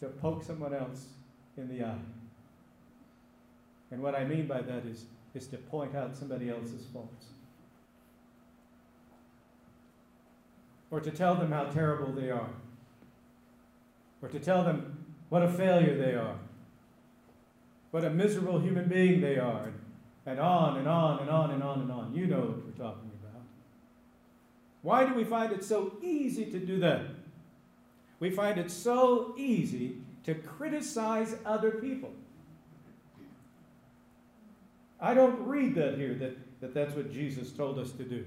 to 0.00 0.07
poke 0.07 0.44
someone 0.44 0.74
else 0.74 1.07
in 1.57 1.68
the 1.68 1.85
eye. 1.85 1.98
And 3.90 4.03
what 4.03 4.14
I 4.14 4.24
mean 4.24 4.46
by 4.46 4.61
that 4.61 4.85
is, 4.87 5.05
is 5.35 5.47
to 5.49 5.57
point 5.57 5.94
out 5.97 6.16
somebody 6.16 6.49
else's 6.49 6.85
faults. 6.92 7.27
Or 10.90 11.01
to 11.01 11.11
tell 11.11 11.35
them 11.35 11.51
how 11.51 11.64
terrible 11.64 12.12
they 12.12 12.31
are. 12.31 12.51
Or 14.23 14.29
to 14.29 14.38
tell 14.38 14.62
them 14.62 15.05
what 15.29 15.42
a 15.42 15.49
failure 15.49 15.97
they 15.97 16.14
are. 16.14 16.37
What 17.90 18.05
a 18.05 18.11
miserable 18.11 18.61
human 18.61 18.88
being 18.88 19.20
they 19.20 19.38
are. 19.38 19.73
And 20.27 20.38
on 20.38 20.79
and 20.79 20.88
on 20.88 21.20
and 21.20 21.31
on 21.31 21.51
and 21.51 21.62
on 21.62 21.81
and 21.81 21.90
on. 21.90 22.14
You 22.14 22.27
know 22.27 22.40
what 22.40 22.64
we're 22.64 22.85
talking 22.85 23.11
about. 23.20 23.42
Why 24.83 25.05
do 25.05 25.14
we 25.14 25.25
find 25.25 25.53
it 25.53 25.64
so 25.64 25.97
easy 26.03 26.47
to 26.47 26.59
do 26.59 26.79
that? 26.81 27.03
We 28.20 28.31
find 28.31 28.59
it 28.59 28.70
so 28.70 29.35
easy 29.37 29.97
to 30.25 30.35
criticize 30.35 31.37
other 31.44 31.73
people. 31.73 32.12
I 35.05 35.12
don't 35.12 35.47
read 35.47 35.75
that 35.75 35.99
here, 35.99 36.14
that, 36.14 36.35
that 36.62 36.73
that's 36.73 36.97
what 36.97 37.12
Jesus 37.12 37.53
told 37.53 37.79
us 37.79 37.93
to 37.93 38.05
do. 38.05 38.25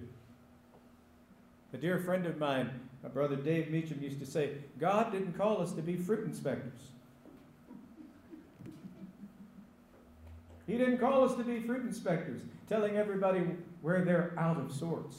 A 1.73 1.77
dear 1.77 1.97
friend 1.97 2.27
of 2.27 2.37
mine, 2.37 2.69
my 3.01 3.09
brother 3.09 3.35
Dave 3.35 3.71
Meacham, 3.71 3.99
used 3.99 4.19
to 4.19 4.27
say, 4.27 4.51
God 4.79 5.11
didn't 5.11 5.35
call 5.35 5.59
us 5.59 5.71
to 5.71 5.81
be 5.81 5.95
fruit 5.95 6.25
inspectors. 6.25 6.91
He 10.67 10.77
didn't 10.77 10.99
call 10.99 11.23
us 11.23 11.33
to 11.37 11.43
be 11.43 11.61
fruit 11.61 11.81
inspectors, 11.81 12.41
telling 12.69 12.95
everybody 12.95 13.41
where 13.81 14.05
they're 14.05 14.33
out 14.37 14.59
of 14.59 14.71
sorts. 14.71 15.17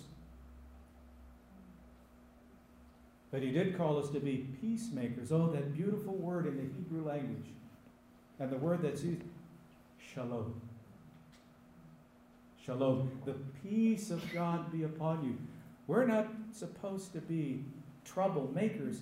But 3.33 3.42
he 3.42 3.51
did 3.51 3.77
call 3.77 3.99
us 3.99 4.11
to 4.11 4.21
be 4.21 4.47
peacemakers. 4.61 5.33
Oh, 5.33 5.49
that 5.49 5.75
beautiful 5.75 6.14
word 6.14 6.47
in 6.47 6.57
the 6.57 6.62
Hebrew 6.62 7.05
language. 7.05 7.47
And 8.38 8.49
the 8.49 8.59
word 8.59 8.81
that's 8.81 9.03
used, 9.03 9.23
shalom. 10.14 10.67
Shalom. 12.68 13.11
The 13.24 13.33
peace 13.66 14.11
of 14.11 14.22
God 14.31 14.70
be 14.70 14.83
upon 14.83 15.24
you. 15.24 15.38
We're 15.87 16.04
not 16.04 16.28
supposed 16.52 17.14
to 17.14 17.20
be 17.22 17.64
troublemakers. 18.07 18.98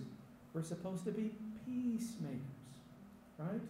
We're 0.55 0.63
supposed 0.63 1.05
to 1.07 1.11
be 1.11 1.33
peacemakers. 1.65 2.39
Right? 3.37 3.61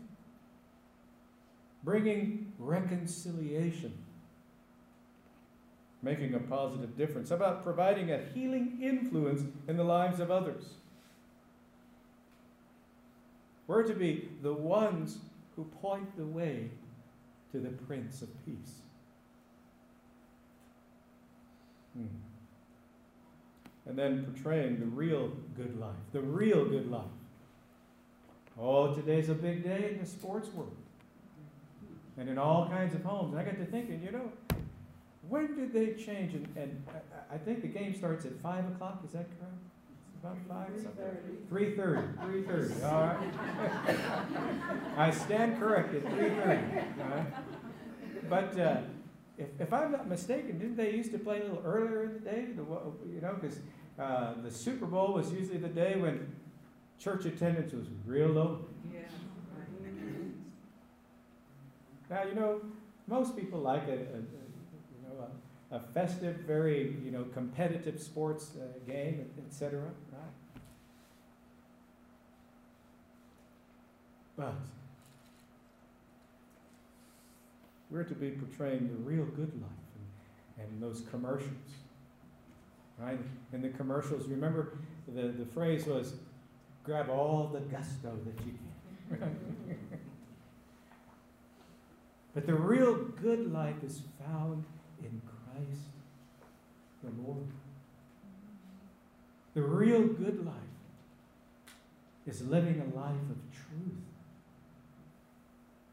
Bringing 1.82 2.52
reconciliation 2.58 3.94
making 6.02 6.34
a 6.34 6.40
positive 6.40 6.94
difference? 6.98 7.30
About 7.30 7.62
providing 7.62 8.12
a 8.12 8.20
healing 8.34 8.78
influence 8.82 9.44
in 9.66 9.78
the 9.78 9.84
lives 9.84 10.20
of 10.20 10.30
others? 10.30 10.74
We're 13.66 13.82
to 13.84 13.94
be 13.94 14.28
the 14.42 14.52
ones 14.52 15.20
who 15.56 15.64
point 15.64 16.18
the 16.18 16.26
way 16.26 16.68
to 17.52 17.60
the 17.60 17.70
Prince 17.70 18.20
of 18.20 18.28
Peace. 18.44 18.82
Hmm. 21.96 22.06
And 23.86 23.98
then 23.98 24.24
portraying 24.24 24.80
the 24.80 24.86
real 24.86 25.28
good 25.56 25.78
life, 25.78 25.94
the 26.12 26.20
real 26.20 26.64
good 26.64 26.90
life. 26.90 27.04
Oh, 28.58 28.94
today's 28.94 29.28
a 29.28 29.34
big 29.34 29.62
day 29.62 29.90
in 29.92 30.00
the 30.00 30.06
sports 30.06 30.48
world 30.52 30.74
and 32.16 32.28
in 32.28 32.38
all 32.38 32.68
kinds 32.68 32.94
of 32.94 33.04
homes. 33.04 33.32
And 33.32 33.40
I 33.40 33.44
got 33.44 33.58
to 33.58 33.66
thinking, 33.66 34.02
you 34.02 34.12
know, 34.12 34.32
when 35.28 35.54
did 35.54 35.72
they 35.72 35.92
change? 36.02 36.34
And, 36.34 36.48
and 36.56 36.84
I, 36.88 37.34
I 37.34 37.38
think 37.38 37.62
the 37.62 37.68
game 37.68 37.94
starts 37.94 38.24
at 38.24 38.32
5 38.40 38.72
o'clock, 38.72 39.02
is 39.04 39.12
that 39.12 39.26
correct? 39.38 39.54
About 40.22 40.38
5 40.48 40.82
something? 40.82 41.04
3.30. 41.52 42.16
3.30, 42.46 42.92
all 42.92 43.00
right. 43.02 43.98
I 44.96 45.10
stand 45.10 45.58
corrected, 45.60 46.04
3.30, 46.04 47.00
all 47.00 47.16
right? 47.16 47.26
But 48.28 48.58
uh, 48.58 48.80
if, 49.38 49.48
if 49.60 49.72
I'm 49.72 49.92
not 49.92 50.08
mistaken, 50.08 50.58
didn't 50.58 50.76
they 50.76 50.92
used 50.92 51.12
to 51.12 51.18
play 51.18 51.40
a 51.40 51.44
little 51.44 51.62
earlier 51.64 52.04
in 52.04 52.14
the 52.14 52.20
day? 52.20 52.46
The, 52.54 52.62
you 53.12 53.20
know, 53.20 53.36
because 53.40 53.58
uh, 53.98 54.34
the 54.42 54.50
Super 54.50 54.86
Bowl 54.86 55.14
was 55.14 55.32
usually 55.32 55.58
the 55.58 55.68
day 55.68 55.96
when 55.96 56.34
church 56.98 57.24
attendance 57.24 57.72
was 57.72 57.86
real 58.06 58.28
low. 58.28 58.64
Yeah. 58.92 59.00
Now, 62.08 62.24
you 62.24 62.34
know, 62.34 62.60
most 63.06 63.36
people 63.36 63.60
like 63.60 63.88
a, 63.88 63.92
a, 63.92 63.94
a 63.94 63.98
you 63.98 65.02
know, 65.02 65.28
a, 65.70 65.76
a, 65.76 65.80
festive, 65.80 66.36
very, 66.46 66.96
you 67.04 67.10
know, 67.10 67.24
competitive 67.34 68.00
sports 68.00 68.52
uh, 68.56 68.90
game, 68.90 69.28
etc. 69.46 69.80
Right? 69.80 70.20
But 74.36 74.54
we're 77.96 78.04
to 78.04 78.14
be 78.14 78.30
portraying 78.30 78.88
the 78.88 79.10
real 79.10 79.24
good 79.24 79.50
life 79.54 79.70
and, 80.58 80.68
and 80.68 80.82
those 80.82 81.02
commercials. 81.10 81.48
Right? 82.98 83.18
In 83.54 83.62
the 83.62 83.70
commercials, 83.70 84.28
remember 84.28 84.74
the, 85.08 85.28
the 85.28 85.46
phrase 85.46 85.86
was 85.86 86.12
grab 86.84 87.08
all 87.08 87.50
the 87.50 87.60
gusto 87.60 88.12
that 88.26 88.46
you 88.46 88.52
can. 89.08 89.36
but 92.34 92.46
the 92.46 92.54
real 92.54 92.96
good 93.22 93.50
life 93.50 93.82
is 93.82 94.02
found 94.22 94.64
in 95.02 95.22
Christ 95.24 95.80
the 97.02 97.10
Lord. 97.22 97.46
The 99.54 99.62
real 99.62 100.04
good 100.04 100.44
life 100.44 100.54
is 102.26 102.42
living 102.46 102.80
a 102.80 102.96
life 102.98 103.14
of 103.30 103.38
truth, 103.54 104.02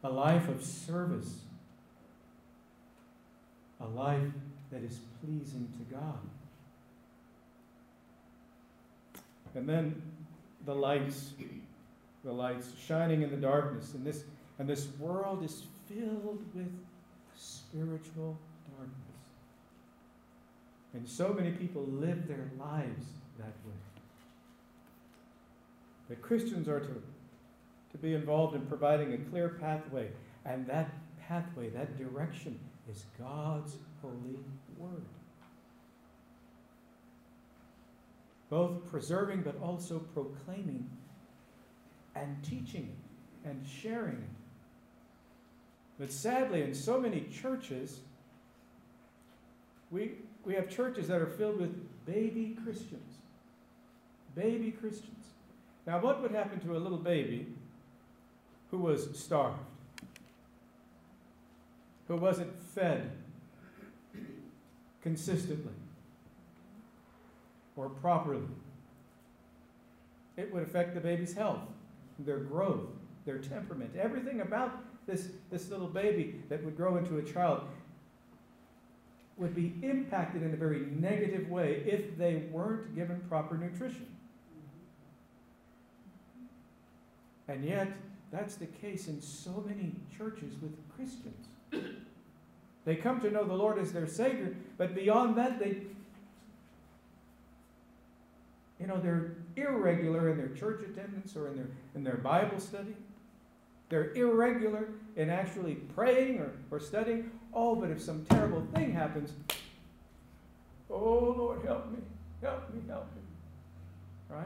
a 0.02 0.10
life 0.10 0.48
of 0.48 0.62
service, 0.62 1.43
a 3.84 3.88
life 3.88 4.32
that 4.72 4.82
is 4.82 5.00
pleasing 5.20 5.68
to 5.78 5.94
God. 5.94 6.18
And 9.54 9.68
then 9.68 10.02
the 10.66 10.74
lights, 10.74 11.32
the 12.24 12.32
lights 12.32 12.68
shining 12.86 13.22
in 13.22 13.30
the 13.30 13.36
darkness. 13.36 13.94
And 13.94 14.04
this, 14.04 14.24
and 14.58 14.68
this 14.68 14.88
world 14.98 15.44
is 15.44 15.62
filled 15.88 16.42
with 16.54 16.72
spiritual 17.36 18.36
darkness. 18.76 19.04
And 20.94 21.08
so 21.08 21.32
many 21.32 21.50
people 21.52 21.82
live 21.82 22.26
their 22.26 22.50
lives 22.58 23.04
that 23.38 23.46
way. 23.66 23.74
But 26.08 26.22
Christians 26.22 26.68
are 26.68 26.80
to, 26.80 27.02
to 27.92 27.98
be 27.98 28.14
involved 28.14 28.54
in 28.54 28.62
providing 28.66 29.12
a 29.12 29.18
clear 29.18 29.48
pathway. 29.60 30.08
And 30.44 30.66
that 30.66 30.90
pathway, 31.28 31.70
that 31.70 31.96
direction, 31.96 32.58
is 32.90 33.04
God's 33.18 33.76
holy 34.02 34.38
word. 34.78 35.04
both 38.54 38.86
preserving 38.88 39.42
but 39.42 39.60
also 39.60 39.98
proclaiming 39.98 40.88
and 42.14 42.36
teaching 42.44 42.88
it 43.44 43.48
and 43.48 43.60
sharing 43.66 44.14
it. 44.14 44.36
But 45.98 46.12
sadly, 46.12 46.62
in 46.62 46.72
so 46.72 47.00
many 47.00 47.22
churches, 47.32 47.98
we, 49.90 50.12
we 50.44 50.54
have 50.54 50.68
churches 50.68 51.08
that 51.08 51.20
are 51.20 51.26
filled 51.26 51.60
with 51.60 51.74
baby 52.06 52.56
Christians. 52.62 53.14
Baby 54.36 54.70
Christians. 54.70 55.26
Now, 55.84 56.00
what 56.00 56.22
would 56.22 56.30
happen 56.30 56.60
to 56.60 56.76
a 56.76 56.78
little 56.78 56.98
baby 56.98 57.48
who 58.70 58.78
was 58.78 59.18
starved, 59.18 59.58
who 62.08 62.16
wasn't 62.16 62.58
fed 62.60 63.10
consistently? 65.02 65.72
or 67.76 67.88
properly. 67.88 68.42
It 70.36 70.52
would 70.52 70.62
affect 70.62 70.94
the 70.94 71.00
baby's 71.00 71.34
health, 71.34 71.60
their 72.18 72.38
growth, 72.38 72.88
their 73.24 73.38
temperament, 73.38 73.92
everything 73.98 74.40
about 74.40 74.82
this, 75.06 75.28
this 75.50 75.70
little 75.70 75.86
baby 75.86 76.40
that 76.48 76.62
would 76.64 76.76
grow 76.76 76.96
into 76.96 77.18
a 77.18 77.22
child 77.22 77.62
would 79.36 79.54
be 79.54 79.74
impacted 79.82 80.42
in 80.42 80.54
a 80.54 80.56
very 80.56 80.86
negative 80.92 81.48
way 81.50 81.82
if 81.86 82.16
they 82.16 82.44
weren't 82.50 82.94
given 82.94 83.20
proper 83.28 83.56
nutrition. 83.56 84.06
And 87.48 87.64
yet, 87.64 87.88
that's 88.30 88.54
the 88.54 88.66
case 88.66 89.08
in 89.08 89.20
so 89.20 89.62
many 89.66 89.92
churches 90.16 90.54
with 90.62 90.72
Christians. 90.96 91.46
They 92.86 92.96
come 92.96 93.18
to 93.22 93.30
know 93.30 93.44
the 93.44 93.54
Lord 93.54 93.78
as 93.78 93.92
their 93.94 94.06
Savior, 94.06 94.54
but 94.76 94.94
beyond 94.94 95.36
that, 95.36 95.58
they 95.58 95.78
you 98.84 98.86
know, 98.86 99.00
they're 99.00 99.36
irregular 99.56 100.28
in 100.28 100.36
their 100.36 100.48
church 100.48 100.82
attendance 100.82 101.36
or 101.36 101.48
in 101.48 101.56
their, 101.56 101.68
in 101.94 102.04
their 102.04 102.16
Bible 102.16 102.58
study. 102.58 102.94
They're 103.88 104.12
irregular 104.14 104.88
in 105.16 105.30
actually 105.30 105.76
praying 105.76 106.40
or, 106.40 106.52
or 106.70 106.80
studying. 106.80 107.30
Oh, 107.52 107.74
but 107.76 107.90
if 107.90 108.02
some 108.02 108.26
terrible 108.26 108.66
thing 108.74 108.92
happens, 108.92 109.32
oh, 110.90 111.34
Lord, 111.38 111.64
help 111.64 111.90
me, 111.90 111.98
help 112.42 112.74
me, 112.74 112.82
help 112.88 113.06
me. 113.14 113.22
Right? 114.28 114.44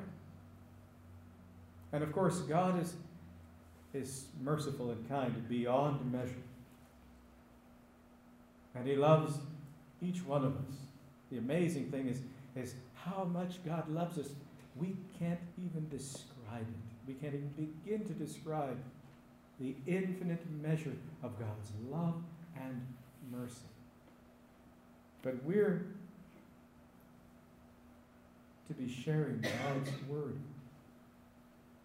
And 1.93 2.05
of 2.05 2.13
course, 2.13 2.41
God 2.41 2.81
is, 2.81 2.95
is 3.95 4.27
merciful 4.43 4.91
and 4.91 5.09
kind 5.09 5.49
beyond 5.49 6.13
measure. 6.13 6.35
And 8.79 8.87
He 8.87 8.95
loves 8.95 9.39
each 10.01 10.25
one 10.25 10.45
of 10.45 10.55
us. 10.57 10.77
The 11.31 11.39
amazing 11.39 11.91
thing 11.91 12.09
is, 12.09 12.21
is 12.55 12.75
how 12.95 13.25
much 13.25 13.65
God 13.67 13.89
loves 13.91 14.19
us, 14.19 14.29
we 14.77 14.97
can't 15.19 15.41
even 15.59 15.89
describe 15.89 16.63
it. 16.63 17.09
We 17.09 17.15
can't 17.15 17.35
even 17.35 17.49
begin 17.85 18.07
to 18.07 18.13
describe 18.13 18.79
the 19.59 19.75
infinite 19.87 20.41
measure 20.63 20.95
of 21.23 21.39
God's 21.39 21.73
love 21.91 22.23
and 22.57 22.81
mercy. 23.33 23.55
But 25.23 25.43
we're 25.43 25.87
to 28.69 28.75
be 28.75 28.91
sharing 28.91 29.41
God's 29.41 29.91
word 30.09 30.39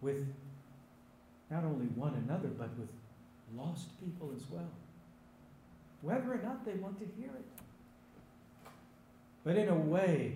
with 0.00 0.26
not 1.50 1.64
only 1.64 1.86
one 1.86 2.14
another, 2.26 2.48
but 2.48 2.68
with 2.78 2.88
lost 3.56 3.88
people 4.00 4.32
as 4.36 4.42
well, 4.50 4.68
whether 6.04 6.32
or 6.32 6.40
not 6.42 6.64
they 6.64 6.74
want 6.74 6.98
to 6.98 7.06
hear 7.16 7.30
it. 7.30 7.44
But 9.42 9.56
in 9.56 9.68
a 9.68 9.74
way 9.74 10.34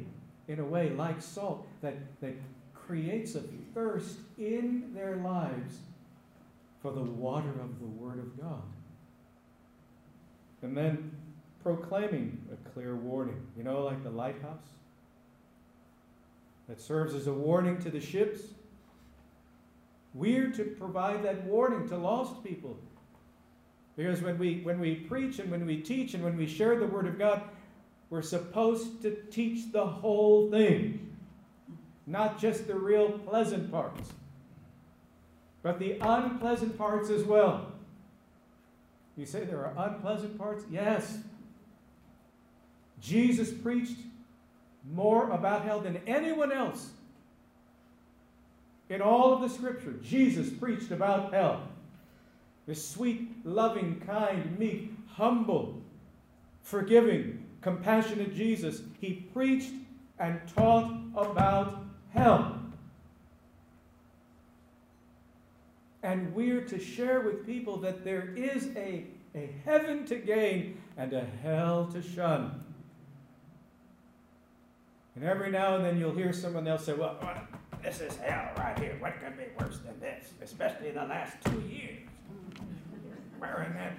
in 0.48 0.58
a 0.60 0.64
way, 0.64 0.88
like 0.90 1.20
salt, 1.20 1.66
that, 1.82 1.94
that 2.20 2.34
creates 2.74 3.34
a 3.34 3.42
thirst 3.74 4.16
in 4.38 4.90
their 4.94 5.16
lives 5.16 5.76
for 6.80 6.90
the 6.90 7.02
water 7.02 7.50
of 7.60 7.78
the 7.78 7.86
Word 7.86 8.18
of 8.18 8.40
God. 8.40 8.62
And 10.62 10.76
then 10.76 11.12
proclaiming 11.62 12.40
a 12.50 12.70
clear 12.70 12.96
warning, 12.96 13.46
you 13.56 13.62
know, 13.62 13.82
like 13.82 14.02
the 14.02 14.10
lighthouse 14.10 14.64
that 16.66 16.80
serves 16.80 17.14
as 17.14 17.26
a 17.26 17.32
warning 17.32 17.78
to 17.80 17.90
the 17.90 18.00
ships. 18.00 18.40
We're 20.14 20.50
to 20.52 20.64
provide 20.64 21.22
that 21.24 21.44
warning 21.44 21.88
to 21.90 21.96
lost 21.96 22.42
people. 22.42 22.78
Because 23.98 24.22
when 24.22 24.38
we, 24.38 24.60
when 24.60 24.78
we 24.78 24.94
preach 24.94 25.40
and 25.40 25.50
when 25.50 25.66
we 25.66 25.78
teach 25.78 26.14
and 26.14 26.22
when 26.22 26.36
we 26.36 26.46
share 26.46 26.78
the 26.78 26.86
Word 26.86 27.08
of 27.08 27.18
God, 27.18 27.42
we're 28.10 28.22
supposed 28.22 29.02
to 29.02 29.10
teach 29.28 29.72
the 29.72 29.84
whole 29.84 30.48
thing, 30.52 31.16
not 32.06 32.38
just 32.38 32.68
the 32.68 32.76
real 32.76 33.10
pleasant 33.10 33.72
parts, 33.72 34.12
but 35.64 35.80
the 35.80 35.98
unpleasant 36.00 36.78
parts 36.78 37.10
as 37.10 37.24
well. 37.24 37.72
You 39.16 39.26
say 39.26 39.42
there 39.42 39.66
are 39.66 39.88
unpleasant 39.88 40.38
parts? 40.38 40.62
Yes. 40.70 41.18
Jesus 43.00 43.50
preached 43.52 43.98
more 44.92 45.28
about 45.30 45.64
hell 45.64 45.80
than 45.80 46.00
anyone 46.06 46.52
else. 46.52 46.90
In 48.88 49.02
all 49.02 49.34
of 49.34 49.40
the 49.40 49.48
scripture, 49.48 49.94
Jesus 50.04 50.50
preached 50.50 50.92
about 50.92 51.34
hell. 51.34 51.67
The 52.68 52.74
sweet, 52.74 53.44
loving, 53.44 54.00
kind, 54.06 54.56
meek, 54.58 54.92
humble, 55.08 55.82
forgiving, 56.62 57.44
compassionate 57.62 58.36
Jesus, 58.36 58.82
he 59.00 59.26
preached 59.32 59.72
and 60.20 60.40
taught 60.54 60.92
about 61.16 61.82
hell. 62.12 62.60
And 66.04 66.32
we're 66.34 66.60
to 66.60 66.78
share 66.78 67.20
with 67.22 67.44
people 67.44 67.78
that 67.78 68.04
there 68.04 68.32
is 68.36 68.68
a 68.76 69.06
a 69.34 69.50
heaven 69.64 70.04
to 70.06 70.16
gain 70.16 70.80
and 70.96 71.12
a 71.12 71.24
hell 71.42 71.88
to 71.92 72.02
shun. 72.02 72.64
And 75.14 75.24
every 75.24 75.50
now 75.50 75.76
and 75.76 75.84
then 75.84 75.98
you'll 75.98 76.14
hear 76.14 76.32
someone 76.32 76.66
else 76.66 76.84
say, 76.84 76.94
Well, 76.94 77.16
this 77.82 78.00
is 78.00 78.16
hell 78.16 78.50
right 78.56 78.78
here. 78.78 78.96
What 79.00 79.14
could 79.20 79.36
be 79.36 79.44
worse 79.58 79.78
than 79.78 79.98
this? 80.00 80.32
Especially 80.42 80.90
the 80.90 81.04
last 81.04 81.36
two 81.44 81.62
years. 81.68 82.08
Wearing 83.40 83.74
that 83.74 83.96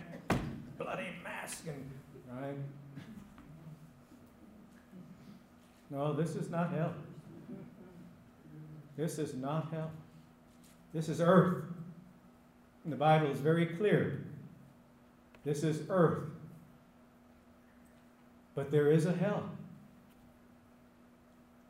bloody 0.77 1.07
mask 1.23 1.65
and 1.67 1.91
right? 2.31 2.55
No, 5.89 6.13
this 6.13 6.35
is 6.35 6.49
not 6.49 6.71
hell. 6.71 6.93
This 8.95 9.17
is 9.17 9.33
not 9.33 9.69
hell. 9.71 9.91
This 10.93 11.09
is 11.09 11.21
earth. 11.21 11.63
And 12.83 12.93
the 12.93 12.97
Bible 12.97 13.31
is 13.31 13.39
very 13.39 13.65
clear. 13.65 14.23
This 15.45 15.63
is 15.63 15.81
earth. 15.89 16.29
But 18.55 18.71
there 18.71 18.91
is 18.91 19.05
a 19.05 19.13
hell. 19.13 19.49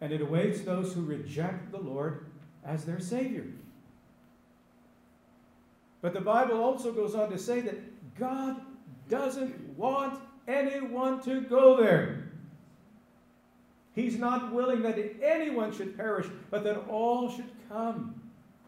And 0.01 0.11
it 0.11 0.21
awaits 0.21 0.61
those 0.61 0.93
who 0.93 1.01
reject 1.01 1.71
the 1.71 1.79
Lord 1.79 2.25
as 2.65 2.85
their 2.85 2.99
Savior. 2.99 3.45
But 6.01 6.13
the 6.13 6.21
Bible 6.21 6.61
also 6.61 6.91
goes 6.91 7.15
on 7.15 7.29
to 7.31 7.37
say 7.37 7.61
that 7.61 8.17
God 8.17 8.61
doesn't 9.09 9.77
want 9.77 10.19
anyone 10.47 11.21
to 11.23 11.41
go 11.41 11.81
there. 11.81 12.31
He's 13.93 14.17
not 14.17 14.53
willing 14.53 14.81
that 14.83 14.97
anyone 15.21 15.75
should 15.75 15.97
perish, 15.97 16.27
but 16.49 16.63
that 16.63 16.77
all 16.87 17.29
should 17.29 17.49
come 17.69 18.21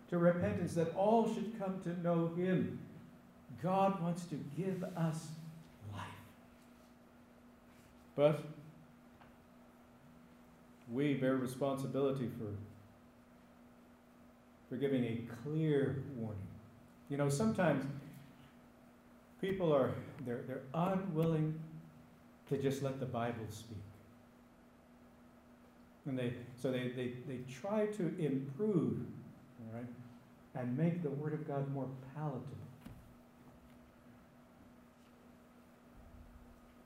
to 0.09 0.17
repentance, 0.17 0.73
that 0.73 0.93
all 0.95 1.33
should 1.33 1.57
come 1.57 1.79
to 1.83 2.01
know 2.01 2.33
Him. 2.35 2.79
God 3.63 4.01
wants 4.01 4.25
to 4.25 4.35
give 4.57 4.83
us 4.97 5.27
life. 5.93 6.03
But 8.15 8.43
we 10.91 11.13
bear 11.13 11.35
responsibility 11.35 12.29
for, 12.37 12.51
for 14.69 14.75
giving 14.77 15.05
a 15.05 15.21
clear 15.43 16.03
warning. 16.17 16.50
You 17.11 17.17
know, 17.17 17.27
sometimes 17.27 17.83
people 19.41 19.73
are 19.73 19.91
they're, 20.25 20.43
they're 20.47 20.61
unwilling 20.73 21.59
to 22.47 22.57
just 22.57 22.81
let 22.81 23.01
the 23.01 23.05
Bible 23.05 23.45
speak. 23.49 23.77
And 26.05 26.17
they 26.17 26.31
so 26.55 26.71
they, 26.71 26.87
they, 26.95 27.11
they 27.27 27.39
try 27.51 27.87
to 27.87 28.03
improve, 28.17 28.99
all 29.59 29.77
right, 29.77 29.85
and 30.55 30.77
make 30.77 31.03
the 31.03 31.09
Word 31.09 31.33
of 31.33 31.45
God 31.45 31.69
more 31.73 31.89
palatable. 32.15 32.45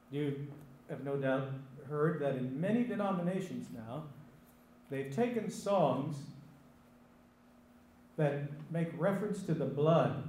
You 0.10 0.48
have 0.90 1.04
no 1.04 1.18
doubt 1.18 1.50
heard 1.88 2.20
that 2.22 2.36
in 2.36 2.60
many 2.60 2.84
denominations 2.84 3.68
now, 3.76 4.06
they've 4.90 5.16
taken 5.16 5.52
songs 5.52 6.16
that 8.17 8.43
make 8.71 8.88
reference 8.97 9.43
to 9.43 9.54
the 9.54 9.65
blood 9.65 10.23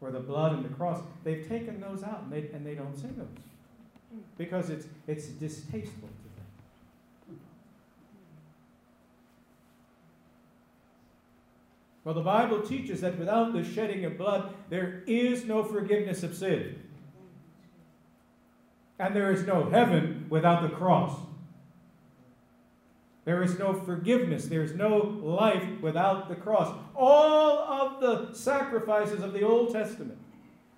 or 0.00 0.10
the 0.10 0.20
blood 0.20 0.52
and 0.52 0.64
the 0.64 0.68
cross. 0.68 1.02
They've 1.24 1.46
taken 1.48 1.80
those 1.80 2.02
out 2.02 2.22
and 2.24 2.32
they, 2.32 2.50
and 2.52 2.66
they 2.66 2.74
don't 2.74 2.96
sing 2.96 3.14
those 3.16 3.28
because 4.36 4.70
it's, 4.70 4.86
it's 5.06 5.26
distasteful 5.26 6.08
to 6.08 7.34
them. 7.34 7.40
Well, 12.04 12.14
the 12.14 12.22
Bible 12.22 12.62
teaches 12.62 13.02
that 13.02 13.18
without 13.18 13.52
the 13.52 13.62
shedding 13.62 14.04
of 14.04 14.16
blood, 14.16 14.54
there 14.70 15.02
is 15.06 15.44
no 15.44 15.62
forgiveness 15.62 16.22
of 16.22 16.34
sin. 16.34 16.82
And 18.98 19.14
there 19.14 19.30
is 19.30 19.46
no 19.46 19.68
heaven 19.68 20.26
without 20.28 20.62
the 20.62 20.74
cross. 20.74 21.18
There 23.28 23.42
is 23.42 23.58
no 23.58 23.74
forgiveness. 23.74 24.46
There 24.46 24.62
is 24.62 24.74
no 24.74 25.20
life 25.22 25.62
without 25.82 26.30
the 26.30 26.34
cross. 26.34 26.74
All 26.96 27.58
of 27.58 28.00
the 28.00 28.32
sacrifices 28.32 29.22
of 29.22 29.34
the 29.34 29.42
Old 29.42 29.70
Testament. 29.70 30.16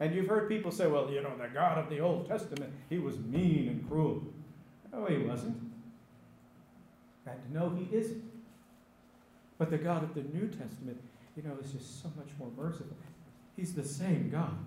And 0.00 0.12
you've 0.12 0.26
heard 0.26 0.48
people 0.48 0.72
say, 0.72 0.88
well, 0.88 1.08
you 1.08 1.22
know, 1.22 1.30
the 1.40 1.46
God 1.46 1.78
of 1.78 1.88
the 1.88 2.00
Old 2.00 2.26
Testament, 2.26 2.72
he 2.88 2.98
was 2.98 3.16
mean 3.20 3.68
and 3.68 3.88
cruel. 3.88 4.24
No, 4.92 5.06
he 5.06 5.18
wasn't. 5.18 5.58
And 7.24 7.38
no, 7.52 7.70
he 7.70 7.96
isn't. 7.96 8.24
But 9.56 9.70
the 9.70 9.78
God 9.78 10.02
of 10.02 10.12
the 10.14 10.22
New 10.22 10.48
Testament, 10.48 11.00
you 11.36 11.44
know, 11.44 11.56
is 11.62 11.70
just 11.70 12.02
so 12.02 12.10
much 12.16 12.30
more 12.36 12.48
merciful. 12.56 12.96
He's 13.54 13.74
the 13.74 13.84
same 13.84 14.28
God. 14.28 14.58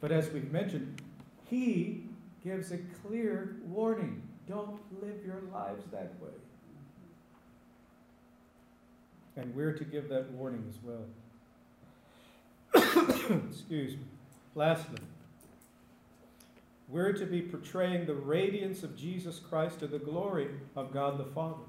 But 0.00 0.12
as 0.12 0.30
we've 0.30 0.52
mentioned, 0.52 1.02
he 1.50 2.04
gives 2.44 2.72
a 2.72 2.78
clear 3.06 3.56
warning. 3.64 4.22
Don't 4.48 4.80
live 5.00 5.24
your 5.24 5.42
lives 5.52 5.84
that 5.92 6.12
way. 6.20 6.30
And 9.36 9.54
we're 9.54 9.72
to 9.72 9.84
give 9.84 10.08
that 10.08 10.30
warning 10.32 10.64
as 10.68 10.78
well. 10.82 11.06
Excuse 13.48 13.92
me. 13.92 14.04
Lastly, 14.54 14.98
we're 16.88 17.12
to 17.12 17.24
be 17.24 17.40
portraying 17.40 18.04
the 18.04 18.14
radiance 18.14 18.82
of 18.82 18.96
Jesus 18.96 19.38
Christ 19.38 19.78
to 19.80 19.86
the 19.86 19.98
glory 19.98 20.48
of 20.76 20.92
God 20.92 21.18
the 21.18 21.24
Father. 21.24 21.62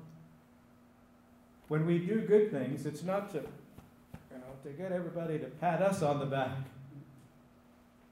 When 1.69 1.85
we 1.85 1.99
do 1.99 2.21
good 2.21 2.51
things, 2.51 2.85
it's 2.85 3.03
not 3.03 3.31
to, 3.31 3.37
you 3.37 4.37
know, 4.37 4.43
to 4.63 4.69
get 4.71 4.91
everybody 4.91 5.39
to 5.39 5.45
pat 5.45 5.81
us 5.81 6.01
on 6.01 6.19
the 6.19 6.25
back. 6.25 6.57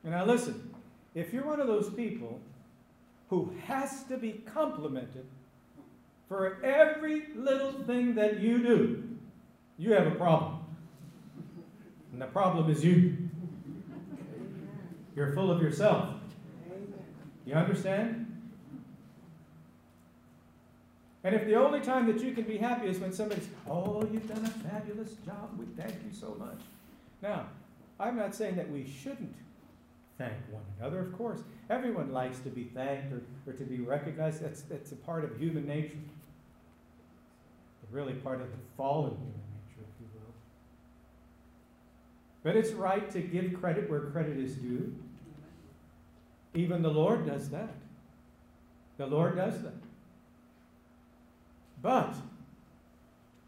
And 0.04 0.14
now 0.14 0.26
listen, 0.26 0.74
if 1.14 1.34
you're 1.34 1.46
one 1.46 1.60
of 1.60 1.68
those 1.68 1.90
people 1.90 2.40
who 3.32 3.50
has 3.66 4.04
to 4.04 4.18
be 4.18 4.34
complimented 4.54 5.26
for 6.28 6.62
every 6.64 7.28
little 7.34 7.72
thing 7.72 8.14
that 8.16 8.42
you 8.42 8.62
do, 8.62 9.04
you 9.78 9.94
have 9.94 10.06
a 10.06 10.12
problem. 10.12 10.60
And 12.12 12.22
the 12.22 12.26
problem 12.26 12.70
is 12.70 12.84
you. 12.84 13.30
You're 15.16 15.32
full 15.34 15.50
of 15.50 15.62
yourself. 15.62 16.10
You 17.46 17.54
understand? 17.54 18.28
And 21.24 21.34
if 21.34 21.46
the 21.46 21.56
only 21.56 21.80
time 21.80 22.08
that 22.08 22.22
you 22.22 22.34
can 22.34 22.44
be 22.44 22.58
happy 22.58 22.88
is 22.88 23.00
when 23.00 23.14
somebody's, 23.14 23.48
oh, 23.70 24.06
you've 24.12 24.28
done 24.28 24.44
a 24.44 24.70
fabulous 24.70 25.14
job, 25.26 25.58
we 25.58 25.66
thank 25.82 25.94
you 26.06 26.12
so 26.12 26.36
much. 26.38 26.60
Now, 27.22 27.46
I'm 27.98 28.18
not 28.18 28.36
saying 28.36 28.58
that 28.58 28.70
we 28.70 28.86
shouldn't 28.86 29.34
thank 30.22 30.34
one 30.52 30.64
another. 30.80 31.00
Of 31.00 31.18
course, 31.18 31.40
everyone 31.70 32.14
likes 32.14 32.40
to 32.40 32.50
be 32.50 32.66
thanked 32.66 33.12
or, 33.12 33.22
or 33.48 33.54
to 33.54 33.64
be 33.64 33.80
recognized. 33.80 34.44
That's, 34.44 34.62
that's 34.62 34.92
a 34.92 34.96
part 34.96 35.24
of 35.24 35.40
human 35.40 35.68
nature. 35.68 35.98
But 37.82 37.96
really 37.96 38.14
part 38.14 38.42
of 38.42 38.48
the 38.48 38.58
fallen 38.78 39.12
human 39.12 39.28
nature, 39.28 39.82
if 39.82 40.00
you 40.00 40.08
will. 40.14 40.34
But 42.44 42.56
it's 42.56 42.72
right 42.72 43.10
to 43.12 43.22
give 43.22 43.60
credit 43.60 43.90
where 43.90 44.02
credit 44.02 44.38
is 44.38 44.56
due. 44.56 44.94
Even 46.54 46.84
the 46.84 46.92
Lord 46.92 47.26
does 47.26 47.50
that. 47.50 47.74
The 48.98 49.08
Lord 49.08 49.38
does 49.38 49.60
that. 49.64 49.74
But 51.82 52.14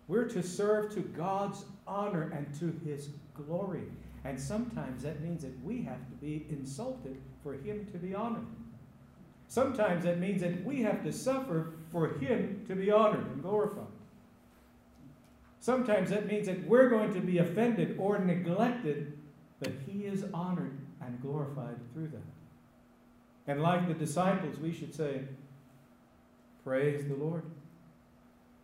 we're 0.07 0.27
to 0.29 0.41
serve 0.41 0.93
to 0.95 1.01
God's 1.01 1.65
honor 1.85 2.31
and 2.35 2.51
to 2.59 2.73
his 2.89 3.09
glory. 3.35 3.83
And 4.25 4.39
sometimes 4.39 5.03
that 5.03 5.21
means 5.21 5.41
that 5.41 5.63
we 5.63 5.81
have 5.83 6.07
to 6.09 6.15
be 6.21 6.45
insulted 6.49 7.17
for 7.41 7.53
him 7.53 7.87
to 7.91 7.97
be 7.97 8.15
honored. 8.15 8.45
Sometimes 9.47 10.05
that 10.05 10.19
means 10.19 10.41
that 10.41 10.63
we 10.63 10.81
have 10.81 11.03
to 11.03 11.11
suffer 11.11 11.73
for 11.91 12.07
him 12.19 12.63
to 12.67 12.75
be 12.75 12.89
honored 12.89 13.25
and 13.27 13.41
glorified. 13.41 13.85
Sometimes 15.59 16.09
that 16.09 16.27
means 16.27 16.47
that 16.47 16.65
we're 16.67 16.89
going 16.89 17.13
to 17.13 17.21
be 17.21 17.37
offended 17.37 17.97
or 17.99 18.19
neglected, 18.19 19.17
but 19.59 19.71
he 19.87 20.05
is 20.05 20.25
honored 20.33 20.77
and 21.01 21.21
glorified 21.21 21.77
through 21.93 22.07
that. 22.07 23.51
And 23.51 23.61
like 23.61 23.87
the 23.87 23.93
disciples, 23.93 24.57
we 24.57 24.73
should 24.73 24.95
say, 24.95 25.21
Praise 26.63 27.07
the 27.07 27.15
Lord. 27.15 27.43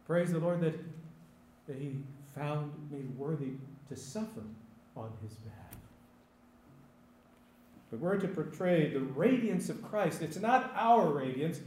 Praise 0.08 0.32
the 0.32 0.40
Lord 0.40 0.62
that, 0.62 0.80
that 1.68 1.78
he 1.78 1.98
found 2.34 2.72
me 2.90 3.00
worthy 3.18 3.52
to 3.90 3.96
suffer 3.96 4.44
on 5.00 5.12
his 5.22 5.34
behalf. 5.36 5.56
But 7.90 8.00
we're 8.00 8.18
to 8.18 8.28
portray 8.28 8.94
the 8.94 9.00
radiance 9.00 9.70
of 9.70 9.82
Christ. 9.82 10.22
It's 10.22 10.40
not 10.40 10.72
our 10.76 11.08
radiance, 11.08 11.60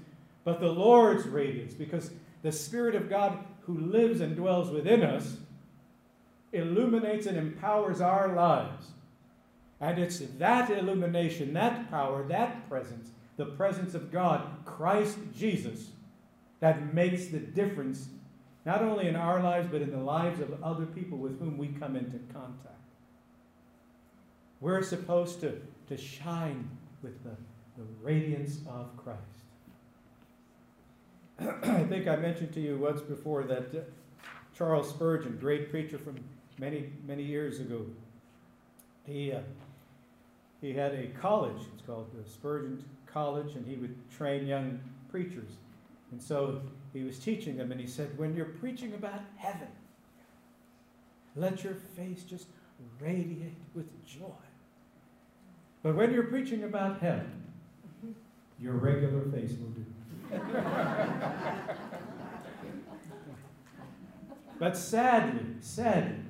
but 0.45 0.61
the 0.61 0.69
Lord's 0.69 1.27
radiance, 1.27 1.75
because 1.75 2.11
the 2.43 2.53
Spirit 2.53 2.95
of 2.95 3.09
God 3.11 3.39
who 3.63 3.79
lives 3.79 4.21
and 4.21 4.37
dwells 4.37 4.71
within 4.71 5.03
us 5.03 5.37
illuminates 6.53 7.27
and 7.27 7.37
empowers 7.37 8.01
our 8.01 8.35
lives. 8.35 8.89
And 9.81 9.99
it's 9.99 10.19
that 10.39 10.71
illumination, 10.71 11.55
that 11.55 11.91
power, 11.91 12.25
that 12.29 12.69
presence, 12.69 13.11
the 13.37 13.47
presence 13.47 13.95
of 13.95 14.13
God, 14.13 14.47
Christ 14.65 15.19
Jesus, 15.37 15.89
that 16.61 16.95
makes 16.95 17.27
the 17.27 17.41
difference, 17.41 18.09
not 18.65 18.83
only 18.83 19.09
in 19.09 19.17
our 19.17 19.43
lives, 19.43 19.69
but 19.71 19.83
in 19.83 19.91
the 19.91 19.97
lives 19.97 20.41
of 20.41 20.63
other 20.63 20.87
people 20.87 21.19
with 21.19 21.39
whom 21.41 21.59
we 21.59 21.69
come 21.69 21.97
into 21.97 22.19
contact. 22.33 22.69
We're 24.63 24.83
supposed 24.85 25.41
to, 25.41 25.61
to 25.89 25.97
shine 25.97 26.71
with 27.03 27.21
the, 27.25 27.31
the 27.77 27.85
radiance 28.01 28.61
of 28.69 28.97
Christ. 28.97 29.19
I 31.69 31.83
think 31.83 32.07
I 32.07 32.15
mentioned 32.15 32.55
to 32.55 32.61
you 32.61 32.79
once 32.79 33.01
before 33.01 33.43
that 33.43 33.75
uh, 33.75 33.81
Charles 34.57 34.89
Spurgeon, 34.89 35.37
great 35.41 35.69
preacher 35.69 35.99
from 35.99 36.17
many, 36.61 36.93
many 37.05 37.25
years 37.25 37.59
ago, 37.59 37.85
he, 39.05 39.33
uh, 39.33 39.41
he 40.61 40.73
had 40.73 40.95
a 40.95 41.09
college, 41.09 41.61
it's 41.75 41.85
called 41.85 42.13
the 42.15 42.31
Spurgeon 42.31 42.85
College, 43.05 43.57
and 43.57 43.67
he 43.67 43.75
would 43.75 43.97
train 44.13 44.47
young 44.47 44.79
preachers. 45.11 45.51
And 46.13 46.23
so 46.23 46.63
he 46.93 47.03
was 47.03 47.19
teaching 47.19 47.57
them, 47.57 47.73
and 47.73 47.81
he 47.81 47.89
said, 47.89 48.17
When 48.17 48.33
you're 48.37 48.45
preaching 48.45 48.95
about 48.95 49.23
heaven, 49.37 49.67
let 51.35 51.65
your 51.65 51.75
face 51.97 52.23
just 52.23 52.47
radiate 53.01 53.59
with 53.75 53.89
joy. 54.07 54.31
But 55.83 55.97
when 55.97 56.13
you're 56.13 56.25
preaching 56.25 56.65
about 56.65 57.01
heaven, 57.01 57.43
your 58.61 58.75
regular 58.75 59.23
face 59.23 59.53
will 59.59 59.71
do. 59.71 59.85
but 64.59 64.77
sadly, 64.77 65.45
sadly, 65.61 66.21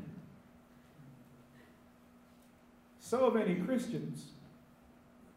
so 2.98 3.30
many 3.30 3.56
Christians, 3.56 4.30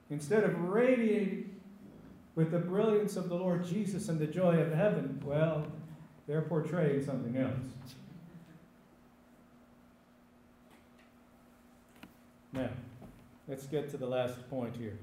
instead 0.09 0.45
of 0.45 0.57
radiating 0.69 1.59
with 2.35 2.51
the 2.51 2.59
brilliance 2.59 3.17
of 3.17 3.27
the 3.27 3.35
Lord 3.35 3.65
Jesus 3.65 4.07
and 4.07 4.17
the 4.17 4.27
joy 4.27 4.55
of 4.59 4.71
heaven, 4.71 5.21
well, 5.25 5.67
they're 6.25 6.41
portraying 6.41 7.03
something 7.03 7.35
else. 7.35 7.51
Now, 12.53 12.69
let's 13.47 13.65
get 13.65 13.89
to 13.91 13.97
the 13.97 14.05
last 14.05 14.49
point 14.49 14.75
here. 14.75 14.97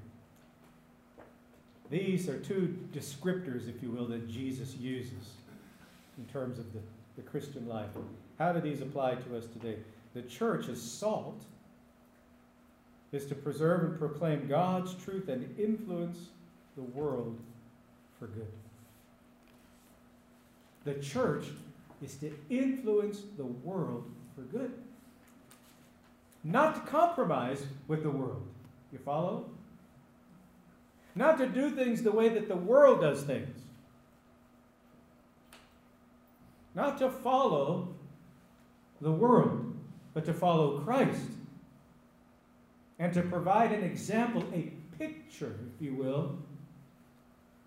These 1.89 2.27
are 2.29 2.39
two 2.39 2.77
descriptors, 2.93 3.69
if 3.69 3.81
you 3.83 3.91
will, 3.91 4.05
that 4.07 4.29
Jesus 4.29 4.75
uses 4.75 5.31
in 6.17 6.25
terms 6.25 6.57
of 6.59 6.71
the, 6.73 6.79
the 7.15 7.21
Christian 7.21 7.67
life. 7.67 7.89
How 8.39 8.51
do 8.51 8.59
these 8.59 8.81
apply 8.81 9.15
to 9.15 9.37
us 9.37 9.45
today? 9.47 9.77
The 10.13 10.23
church 10.23 10.67
is 10.67 10.81
salt, 10.81 11.43
is 13.11 13.25
to 13.27 13.35
preserve 13.35 13.83
and 13.83 13.99
proclaim 13.99 14.47
God's 14.47 14.95
truth 14.95 15.29
and 15.29 15.47
influence 15.59 16.29
the 16.75 16.81
world 16.81 17.37
for 18.17 18.27
good. 18.27 18.51
The 20.85 20.95
church 20.95 21.45
is 22.01 22.15
to 22.17 22.33
influence 22.49 23.21
the 23.37 23.45
world 23.45 24.09
for 24.35 24.41
good 24.41 24.71
not 26.43 26.75
to 26.75 26.81
compromise 26.91 27.65
with 27.87 28.03
the 28.03 28.09
world. 28.09 28.45
You 28.91 28.99
follow? 28.99 29.49
Not 31.15 31.37
to 31.37 31.47
do 31.47 31.71
things 31.71 32.01
the 32.01 32.11
way 32.11 32.29
that 32.29 32.47
the 32.47 32.55
world 32.55 33.01
does 33.01 33.23
things. 33.23 33.57
Not 36.75 36.97
to 36.99 37.09
follow 37.09 37.93
the 38.99 39.11
world, 39.11 39.75
but 40.13 40.25
to 40.25 40.33
follow 40.33 40.79
Christ. 40.79 41.21
And 42.99 43.13
to 43.13 43.21
provide 43.21 43.71
an 43.71 43.83
example, 43.83 44.43
a 44.53 44.71
picture, 44.97 45.55
if 45.75 45.81
you 45.81 45.95
will, 45.95 46.37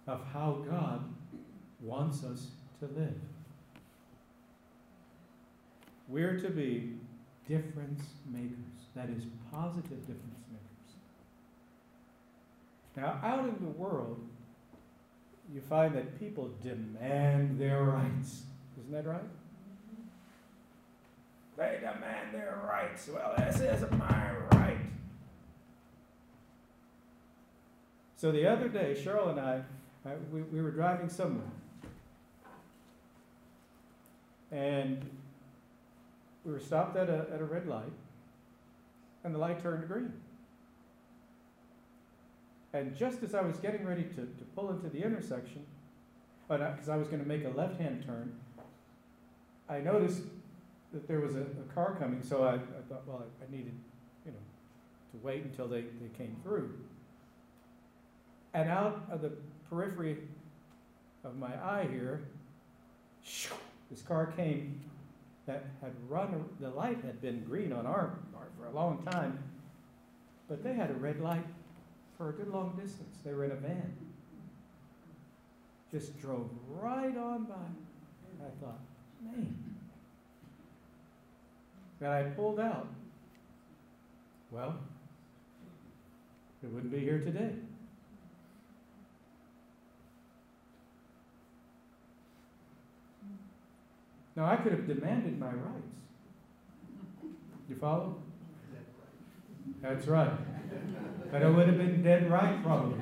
of 0.06 0.20
how 0.32 0.64
God 0.68 1.04
wants 1.80 2.24
us 2.24 2.48
to 2.80 2.86
live. 2.86 3.14
We're 6.08 6.38
to 6.38 6.48
be 6.48 6.94
difference 7.48 8.02
makers. 8.30 8.56
That 8.94 9.08
is, 9.10 9.24
positive 9.50 10.00
difference 10.00 10.44
makers. 10.50 10.94
Now, 12.96 13.20
out 13.22 13.40
in 13.40 13.56
the 13.60 13.70
world, 13.72 14.20
you 15.52 15.60
find 15.60 15.94
that 15.94 16.18
people 16.18 16.50
demand 16.62 17.58
their 17.60 17.82
rights. 17.84 18.42
Isn't 18.78 18.92
that 18.92 19.06
right? 19.06 19.20
They 21.56 21.78
demand 21.80 22.34
their 22.34 22.60
rights. 22.66 23.08
Well, 23.12 23.34
this 23.38 23.60
is 23.60 23.90
my 23.92 24.30
right. 24.52 24.78
So 28.16 28.32
the 28.32 28.46
other 28.46 28.68
day, 28.68 28.96
Cheryl 28.98 29.30
and 29.30 29.40
I, 29.40 29.62
uh, 30.04 30.14
we, 30.32 30.42
we 30.42 30.62
were 30.62 30.70
driving 30.70 31.08
somewhere. 31.08 31.46
And 34.50 35.08
we 36.46 36.52
were 36.52 36.60
stopped 36.60 36.96
at 36.96 37.10
a, 37.10 37.26
at 37.32 37.40
a 37.40 37.44
red 37.44 37.66
light, 37.66 37.92
and 39.24 39.34
the 39.34 39.38
light 39.38 39.60
turned 39.60 39.86
green. 39.88 40.12
And 42.72 42.96
just 42.96 43.22
as 43.24 43.34
I 43.34 43.40
was 43.40 43.56
getting 43.56 43.84
ready 43.84 44.04
to, 44.04 44.16
to 44.16 44.44
pull 44.54 44.70
into 44.70 44.88
the 44.88 45.02
intersection, 45.02 45.66
because 46.48 46.88
I 46.88 46.96
was 46.96 47.08
going 47.08 47.20
to 47.20 47.28
make 47.28 47.44
a 47.44 47.48
left 47.48 47.80
hand 47.80 48.04
turn, 48.06 48.32
I 49.68 49.80
noticed 49.80 50.22
that 50.92 51.08
there 51.08 51.20
was 51.20 51.34
a, 51.34 51.40
a 51.40 51.74
car 51.74 51.96
coming, 51.98 52.22
so 52.22 52.44
I, 52.44 52.54
I 52.54 52.82
thought, 52.88 53.06
well, 53.06 53.24
I, 53.24 53.44
I, 53.44 53.50
needed, 53.50 53.74
you 54.24 54.30
know, 54.30 54.38
to 55.12 55.26
wait 55.26 55.42
until 55.42 55.66
they, 55.66 55.80
they 55.80 56.16
came 56.16 56.36
through. 56.44 56.72
And 58.54 58.70
out 58.70 59.04
of 59.10 59.20
the 59.20 59.32
periphery 59.68 60.18
of 61.24 61.36
my 61.36 61.52
eye 61.60 61.88
here, 61.90 62.22
this 63.90 64.02
car 64.06 64.26
came 64.26 64.80
that 65.46 65.64
had 65.80 65.92
run, 66.08 66.44
the 66.60 66.70
light 66.70 66.98
had 67.04 67.20
been 67.22 67.44
green 67.44 67.72
on 67.72 67.86
our, 67.86 68.18
our 68.34 68.48
for 68.58 68.66
a 68.66 68.70
long 68.70 69.06
time, 69.10 69.38
but 70.48 70.62
they 70.62 70.74
had 70.74 70.90
a 70.90 70.94
red 70.94 71.20
light 71.20 71.44
for 72.16 72.30
a 72.30 72.32
good 72.32 72.48
long 72.48 72.78
distance. 72.80 73.16
They 73.24 73.32
were 73.32 73.44
in 73.44 73.52
a 73.52 73.56
van. 73.56 73.96
Just 75.90 76.18
drove 76.20 76.50
right 76.68 77.16
on 77.16 77.44
by. 77.44 77.54
I 77.54 78.50
thought, 78.60 78.80
man. 79.24 79.56
And 82.00 82.08
I 82.08 82.22
pulled 82.24 82.60
out. 82.60 82.88
Well, 84.50 84.76
it 86.62 86.70
wouldn't 86.70 86.92
be 86.92 87.00
here 87.00 87.20
today. 87.20 87.52
Now, 94.36 94.44
I 94.44 94.56
could 94.56 94.72
have 94.72 94.86
demanded 94.86 95.40
my 95.40 95.46
rights. 95.46 95.88
You 97.70 97.76
follow? 97.76 98.16
That's 99.80 100.06
right. 100.06 100.30
But 101.32 101.42
it 101.42 101.48
would 101.48 101.66
have 101.66 101.78
been 101.78 102.02
dead 102.02 102.30
right, 102.30 102.62
probably. 102.62 103.00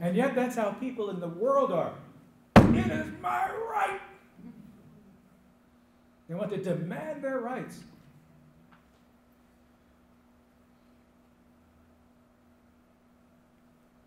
And 0.00 0.16
yet, 0.16 0.36
that's 0.36 0.54
how 0.54 0.70
people 0.72 1.10
in 1.10 1.18
the 1.18 1.28
world 1.28 1.72
are. 1.72 1.94
It 2.56 2.86
is 2.86 3.06
my 3.20 3.50
right. 3.50 4.00
They 6.28 6.34
want 6.34 6.50
to 6.50 6.58
demand 6.58 7.22
their 7.22 7.40
rights. 7.40 7.80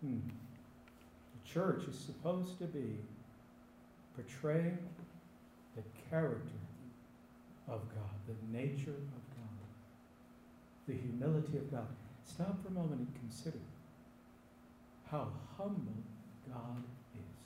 Hmm. 0.00 0.18
The 1.34 1.50
church 1.50 1.82
is 1.88 1.98
supposed 1.98 2.58
to 2.58 2.64
be 2.64 3.00
portraying 4.14 4.78
the 5.76 5.82
character 6.10 6.58
of 7.68 7.80
God, 7.94 8.10
the 8.26 8.58
nature 8.58 8.90
of 8.90 9.22
God, 9.36 9.66
the 10.88 10.94
humility 10.94 11.56
of 11.56 11.70
God. 11.70 11.86
Stop 12.24 12.62
for 12.62 12.68
a 12.68 12.72
moment 12.72 13.00
and 13.00 13.14
consider 13.20 13.58
how 15.10 15.28
humble 15.56 16.02
God 16.48 16.82
is. 17.14 17.44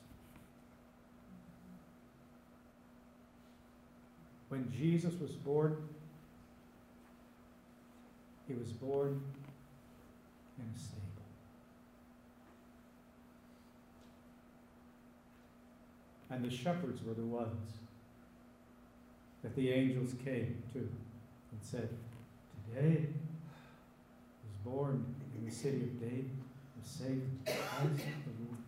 When 4.48 4.70
Jesus 4.70 5.14
was 5.20 5.32
born, 5.32 5.76
he 8.46 8.54
was 8.54 8.72
born 8.72 9.20
in 10.58 10.64
a 10.64 10.78
stable. 10.78 11.03
And 16.30 16.44
the 16.44 16.50
shepherds 16.50 17.02
were 17.04 17.14
the 17.14 17.22
ones 17.22 17.72
that 19.42 19.54
the 19.54 19.70
angels 19.70 20.14
came 20.24 20.62
to 20.72 20.78
and 20.78 21.60
said, 21.60 21.88
Today 22.74 23.06
was 24.42 24.56
born 24.64 25.04
in 25.36 25.44
the 25.44 25.54
city 25.54 25.82
of 25.82 26.00
David 26.00 26.30
the 26.84 26.88
Savior, 26.88 27.20
Christ 27.44 28.04
the 28.24 28.44
Lord. 28.44 28.58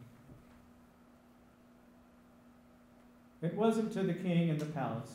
It 3.43 3.55
wasn't 3.55 3.93
to 3.93 4.03
the 4.03 4.15
king 4.15 4.49
in 4.49 4.59
the 4.59 4.67
palace. 4.67 5.13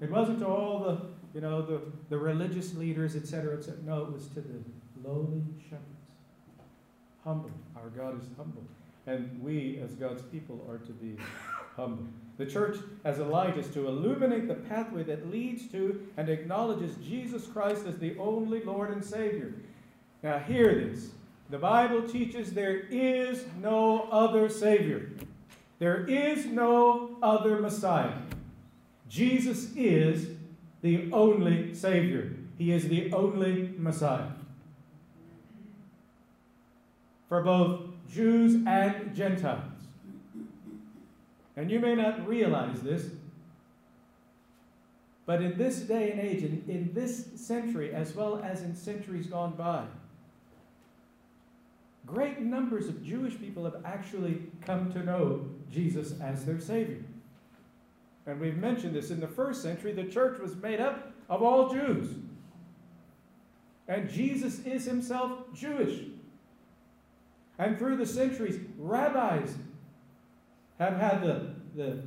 It 0.00 0.10
wasn't 0.10 0.40
to 0.40 0.46
all 0.46 0.80
the, 0.80 1.00
you 1.34 1.40
know, 1.40 1.62
the, 1.62 1.80
the 2.08 2.18
religious 2.18 2.74
leaders, 2.74 3.16
etc., 3.16 3.56
etc. 3.56 3.80
No, 3.84 4.02
it 4.04 4.12
was 4.12 4.28
to 4.28 4.40
the 4.40 4.60
lowly 5.04 5.42
shepherds. 5.68 5.84
Humble. 7.24 7.50
Our 7.76 7.88
God 7.90 8.20
is 8.20 8.28
humble. 8.36 8.62
And 9.08 9.42
we 9.42 9.80
as 9.82 9.94
God's 9.94 10.22
people 10.22 10.64
are 10.68 10.78
to 10.78 10.92
be 10.92 11.16
humble. 11.76 12.06
The 12.36 12.46
church 12.46 12.76
as 13.04 13.18
a 13.18 13.24
light 13.24 13.56
is 13.56 13.66
to 13.68 13.88
illuminate 13.88 14.46
the 14.46 14.54
pathway 14.54 15.02
that 15.04 15.30
leads 15.30 15.66
to 15.72 16.06
and 16.16 16.28
acknowledges 16.28 16.94
Jesus 17.04 17.46
Christ 17.46 17.86
as 17.86 17.98
the 17.98 18.16
only 18.18 18.62
Lord 18.62 18.90
and 18.90 19.04
Savior. 19.04 19.54
Now, 20.22 20.38
hear 20.38 20.74
this. 20.74 21.08
The 21.50 21.58
Bible 21.58 22.02
teaches 22.02 22.52
there 22.52 22.80
is 22.90 23.44
no 23.60 24.02
other 24.12 24.48
Savior. 24.48 25.10
There 25.78 26.04
is 26.06 26.46
no 26.46 27.16
other 27.22 27.60
Messiah. 27.60 28.18
Jesus 29.08 29.74
is 29.74 30.28
the 30.82 31.10
only 31.12 31.74
Savior. 31.74 32.34
He 32.58 32.72
is 32.72 32.88
the 32.88 33.12
only 33.12 33.74
Messiah. 33.78 34.30
For 37.28 37.42
both 37.42 37.87
Jews 38.12 38.54
and 38.66 39.14
Gentiles. 39.14 39.62
And 41.56 41.70
you 41.70 41.80
may 41.80 41.94
not 41.94 42.26
realize 42.26 42.80
this, 42.80 43.06
but 45.26 45.42
in 45.42 45.58
this 45.58 45.80
day 45.80 46.12
and 46.12 46.20
age, 46.20 46.42
in, 46.42 46.64
in 46.68 46.90
this 46.94 47.26
century, 47.34 47.92
as 47.92 48.14
well 48.14 48.40
as 48.42 48.62
in 48.62 48.74
centuries 48.74 49.26
gone 49.26 49.52
by, 49.52 49.84
great 52.06 52.40
numbers 52.40 52.88
of 52.88 53.04
Jewish 53.04 53.38
people 53.38 53.64
have 53.64 53.82
actually 53.84 54.42
come 54.64 54.90
to 54.92 55.02
know 55.02 55.46
Jesus 55.70 56.18
as 56.20 56.44
their 56.44 56.60
Savior. 56.60 57.02
And 58.26 58.40
we've 58.40 58.56
mentioned 58.56 58.94
this 58.94 59.10
in 59.10 59.20
the 59.20 59.26
first 59.28 59.62
century, 59.62 59.92
the 59.92 60.04
church 60.04 60.38
was 60.38 60.54
made 60.56 60.80
up 60.80 61.12
of 61.28 61.42
all 61.42 61.70
Jews. 61.70 62.14
And 63.88 64.08
Jesus 64.08 64.60
is 64.60 64.84
himself 64.84 65.32
Jewish. 65.54 66.04
And 67.58 67.78
through 67.78 67.96
the 67.96 68.06
centuries, 68.06 68.60
rabbis 68.78 69.56
have 70.78 70.96
had 70.96 71.22
the, 71.22 71.50
the, 71.74 72.02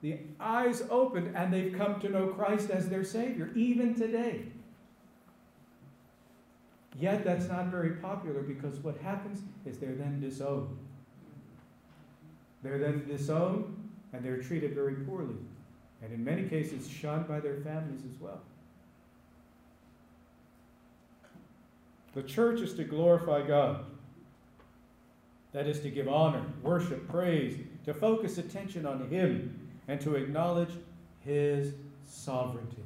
the 0.00 0.18
eyes 0.38 0.82
opened 0.90 1.36
and 1.36 1.52
they've 1.52 1.74
come 1.76 2.00
to 2.00 2.08
know 2.08 2.28
Christ 2.28 2.70
as 2.70 2.88
their 2.88 3.04
Savior, 3.04 3.50
even 3.54 3.94
today. 3.94 4.44
Yet 6.98 7.24
that's 7.24 7.46
not 7.48 7.66
very 7.66 7.90
popular 7.96 8.42
because 8.42 8.78
what 8.78 8.96
happens 8.98 9.42
is 9.64 9.78
they're 9.78 9.94
then 9.94 10.20
disowned. 10.20 10.76
They're 12.62 12.78
then 12.78 13.06
disowned 13.06 13.90
and 14.12 14.24
they're 14.24 14.42
treated 14.42 14.74
very 14.74 14.94
poorly. 14.94 15.36
And 16.02 16.12
in 16.12 16.24
many 16.24 16.48
cases, 16.48 16.88
shunned 16.88 17.28
by 17.28 17.40
their 17.40 17.56
families 17.60 18.00
as 18.10 18.18
well. 18.18 18.40
The 22.14 22.22
church 22.22 22.60
is 22.60 22.74
to 22.74 22.84
glorify 22.84 23.46
God. 23.46 23.84
That 25.52 25.66
is 25.66 25.80
to 25.80 25.90
give 25.90 26.08
honor, 26.08 26.44
worship, 26.62 27.08
praise, 27.08 27.58
to 27.84 27.94
focus 27.94 28.38
attention 28.38 28.86
on 28.86 29.08
Him, 29.08 29.68
and 29.88 30.00
to 30.02 30.14
acknowledge 30.14 30.70
His 31.20 31.74
sovereignty. 32.06 32.84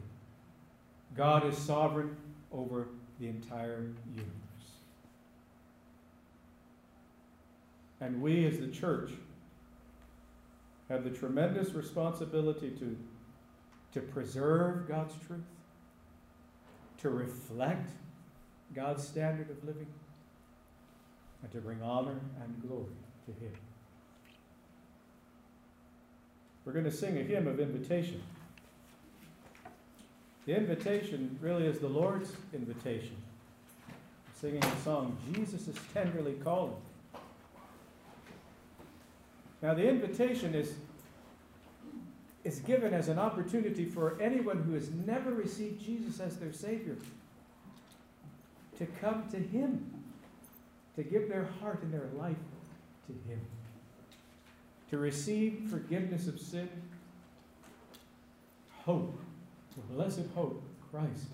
God 1.17 1.47
is 1.47 1.57
sovereign 1.57 2.17
over 2.53 2.89
the 3.21 3.29
entire 3.29 3.93
universe. 4.11 4.35
And 8.01 8.21
we 8.21 8.47
as 8.47 8.59
the 8.59 8.69
church 8.69 9.11
have 10.89 11.05
the 11.05 11.11
tremendous 11.11 11.73
responsibility 11.73 12.71
to, 12.71 12.97
to 13.93 14.01
preserve 14.01 14.89
God's 14.89 15.15
truth, 15.27 15.41
to 16.99 17.11
reflect 17.11 17.91
God's 18.75 19.07
standard 19.07 19.51
of 19.51 19.63
living, 19.65 19.87
and 21.45 21.53
to 21.53 21.61
bring 21.61 21.81
honor 21.83 22.19
and 22.43 22.63
glory 22.67 22.87
to 23.27 23.33
Him. 23.33 23.53
We're 26.65 26.73
going 26.73 26.87
to 26.87 26.91
sing 26.91 27.19
a 27.19 27.23
hymn 27.23 27.47
of 27.47 27.61
invitation. 27.61 28.23
The 30.47 30.57
invitation 30.57 31.39
really 31.43 31.67
is 31.67 31.79
the 31.79 31.89
Lord's 31.89 32.33
invitation. 32.55 33.17
singing 34.35 34.61
the 34.61 34.77
song, 34.83 35.19
Jesus 35.35 35.69
is 35.69 35.77
tenderly 35.93 36.33
calling. 36.35 36.77
Now, 39.61 39.75
the 39.75 39.87
invitation 39.87 40.55
is, 40.55 40.75
is 42.45 42.61
given 42.61 42.95
as 42.95 43.09
an 43.09 43.19
opportunity 43.19 43.85
for 43.85 44.19
anyone 44.21 44.63
who 44.63 44.73
has 44.73 44.91
never 44.91 45.31
received 45.31 45.85
Jesus 45.85 46.21
as 46.21 46.37
their 46.37 46.53
Savior 46.53 46.97
to 48.79 48.87
come 48.87 49.25
to 49.31 49.39
Him, 49.39 49.94
to 50.97 51.03
give 51.03 51.29
their 51.29 51.49
heart 51.61 51.83
and 51.83 51.93
their 51.93 52.09
life 52.17 52.37
to 53.07 53.13
Him, 53.29 53.41
to 54.91 54.99
receive 54.99 55.69
forgiveness 55.71 56.27
of 56.29 56.41
sin, 56.41 56.69
hope 58.85 59.19
the 59.77 59.95
blessed 59.95 60.27
hope, 60.35 60.63
of 60.63 60.91
Christ, 60.91 61.27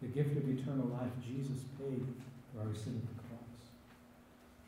the 0.00 0.08
gift 0.08 0.36
of 0.36 0.48
eternal 0.48 0.86
life, 0.86 1.10
Jesus 1.26 1.64
paid 1.78 2.06
for 2.54 2.60
our 2.60 2.74
sin 2.74 3.02
at 3.02 3.16
the 3.16 3.22
cross. 3.28 3.70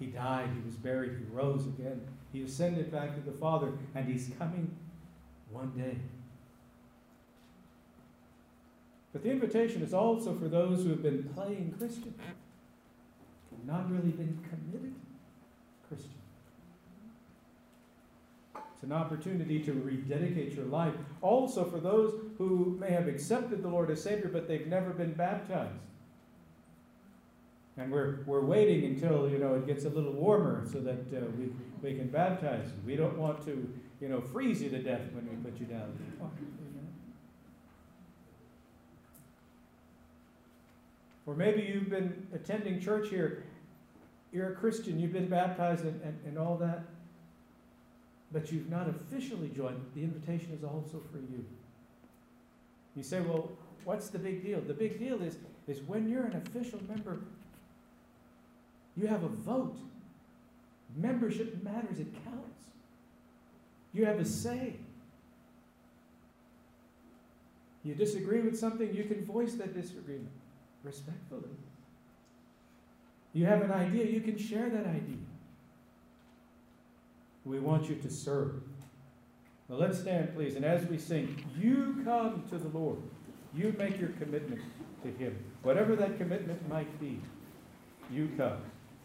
He 0.01 0.07
died, 0.07 0.49
he 0.55 0.66
was 0.66 0.77
buried, 0.77 1.12
he 1.19 1.25
rose 1.33 1.66
again, 1.66 2.01
he 2.33 2.43
ascended 2.43 2.91
back 2.91 3.14
to 3.14 3.21
the 3.21 3.37
Father, 3.37 3.73
and 3.95 4.09
he's 4.09 4.31
coming 4.39 4.75
one 5.51 5.71
day. 5.77 5.97
But 9.12 9.23
the 9.23 9.31
invitation 9.31 9.83
is 9.83 9.95
also 9.95 10.35
for 10.35 10.49
those 10.49 10.83
who 10.83 10.91
have 10.91 11.03
been 11.03 11.31
playing 11.35 11.75
Christian, 11.79 12.14
not 13.67 13.91
really 13.91 14.11
been 14.11 14.39
committed 14.49 14.95
Christian. 15.89 16.11
It's 18.75 18.83
an 18.85 18.93
opportunity 18.93 19.61
to 19.65 19.73
rededicate 19.73 20.55
your 20.55 20.67
life. 20.67 20.95
Also, 21.21 21.65
for 21.65 21.81
those 21.81 22.15
who 22.39 22.77
may 22.81 22.93
have 22.93 23.09
accepted 23.09 23.63
the 23.63 23.69
Lord 23.69 23.91
as 23.91 24.03
Savior, 24.03 24.31
but 24.33 24.47
they've 24.47 24.67
never 24.69 24.91
been 24.91 25.15
baptized. 25.15 25.73
And 27.77 27.91
we're, 27.91 28.21
we're 28.27 28.45
waiting 28.45 28.85
until, 28.85 29.29
you 29.29 29.39
know, 29.39 29.55
it 29.55 29.67
gets 29.67 29.85
a 29.85 29.89
little 29.89 30.13
warmer 30.13 30.67
so 30.71 30.81
that 30.81 31.01
uh, 31.13 31.27
we, 31.39 31.51
we 31.83 31.97
can 31.97 32.09
baptize 32.09 32.67
you. 32.67 32.87
We 32.87 32.97
don't 32.97 33.17
want 33.17 33.45
to, 33.47 33.73
you 34.01 34.09
know, 34.09 34.21
freeze 34.21 34.63
you 34.63 34.71
to 34.71 34.83
death 34.83 35.03
when 35.13 35.29
we 35.29 35.37
put 35.51 35.59
you 35.61 35.67
down. 35.67 35.97
Or 41.27 41.35
maybe 41.35 41.63
you've 41.63 41.91
been 41.91 42.27
attending 42.35 42.81
church 42.81 43.11
here. 43.11 43.45
You're 44.33 44.53
a 44.53 44.55
Christian. 44.55 44.99
You've 44.99 45.12
been 45.12 45.29
baptized 45.29 45.85
and, 45.85 46.01
and, 46.03 46.18
and 46.26 46.39
all 46.39 46.57
that 46.59 46.85
but 48.33 48.53
you've 48.53 48.68
not 48.68 48.89
officially 48.89 49.49
joined, 49.49 49.81
the 49.95 50.03
invitation 50.03 50.53
is 50.53 50.62
also 50.62 51.03
for 51.11 51.18
you. 51.18 51.45
You 52.95 53.03
say, 53.03 53.20
well, 53.20 53.51
what's 53.85 54.09
the 54.09 54.18
big 54.18 54.45
deal? 54.45 54.61
The 54.61 54.74
big 54.74 54.99
deal 54.99 55.22
is, 55.22 55.39
is 55.66 55.81
when 55.83 56.09
you're 56.09 56.24
an 56.24 56.37
official 56.37 56.81
member, 56.89 57.20
you 58.97 59.07
have 59.07 59.22
a 59.22 59.29
vote. 59.29 59.79
Membership 60.97 61.62
matters, 61.62 61.99
it 62.01 62.12
counts. 62.24 62.61
You 63.93 64.05
have 64.05 64.18
a 64.18 64.24
say. 64.24 64.76
You 67.85 67.95
disagree 67.95 68.41
with 68.41 68.59
something, 68.59 68.95
you 68.95 69.05
can 69.05 69.24
voice 69.24 69.55
that 69.55 69.74
disagreement 69.74 70.33
respectfully. 70.83 71.49
You 73.33 73.47
have 73.47 73.62
an 73.62 73.70
idea, 73.70 74.05
you 74.07 74.20
can 74.20 74.39
share 74.39 74.68
that 74.68 74.87
idea. 74.87 75.16
We 77.45 77.59
want 77.61 77.89
you 77.89 77.97
to 77.97 78.11
serve. 78.11 78.62
Now 79.68 79.76
let's 79.76 79.99
stand, 79.99 80.35
please. 80.35 80.57
And 80.57 80.64
as 80.64 80.87
we 80.87 80.99
sing, 80.99 81.45
you 81.59 82.01
come 82.05 82.45
to 82.51 82.59
the 82.59 82.68
Lord. 82.68 82.99
You 83.55 83.74
make 83.79 84.01
your 84.01 84.11
commitment 84.11 84.62
to 85.03 85.11
Him. 85.11 85.37
Whatever 85.62 85.97
that 85.97 86.18
commitment 86.18 86.68
might 86.68 87.01
be, 87.01 87.20
you 88.11 88.31
come 88.37 88.59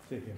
to 0.09 0.15
Him. 0.15 0.37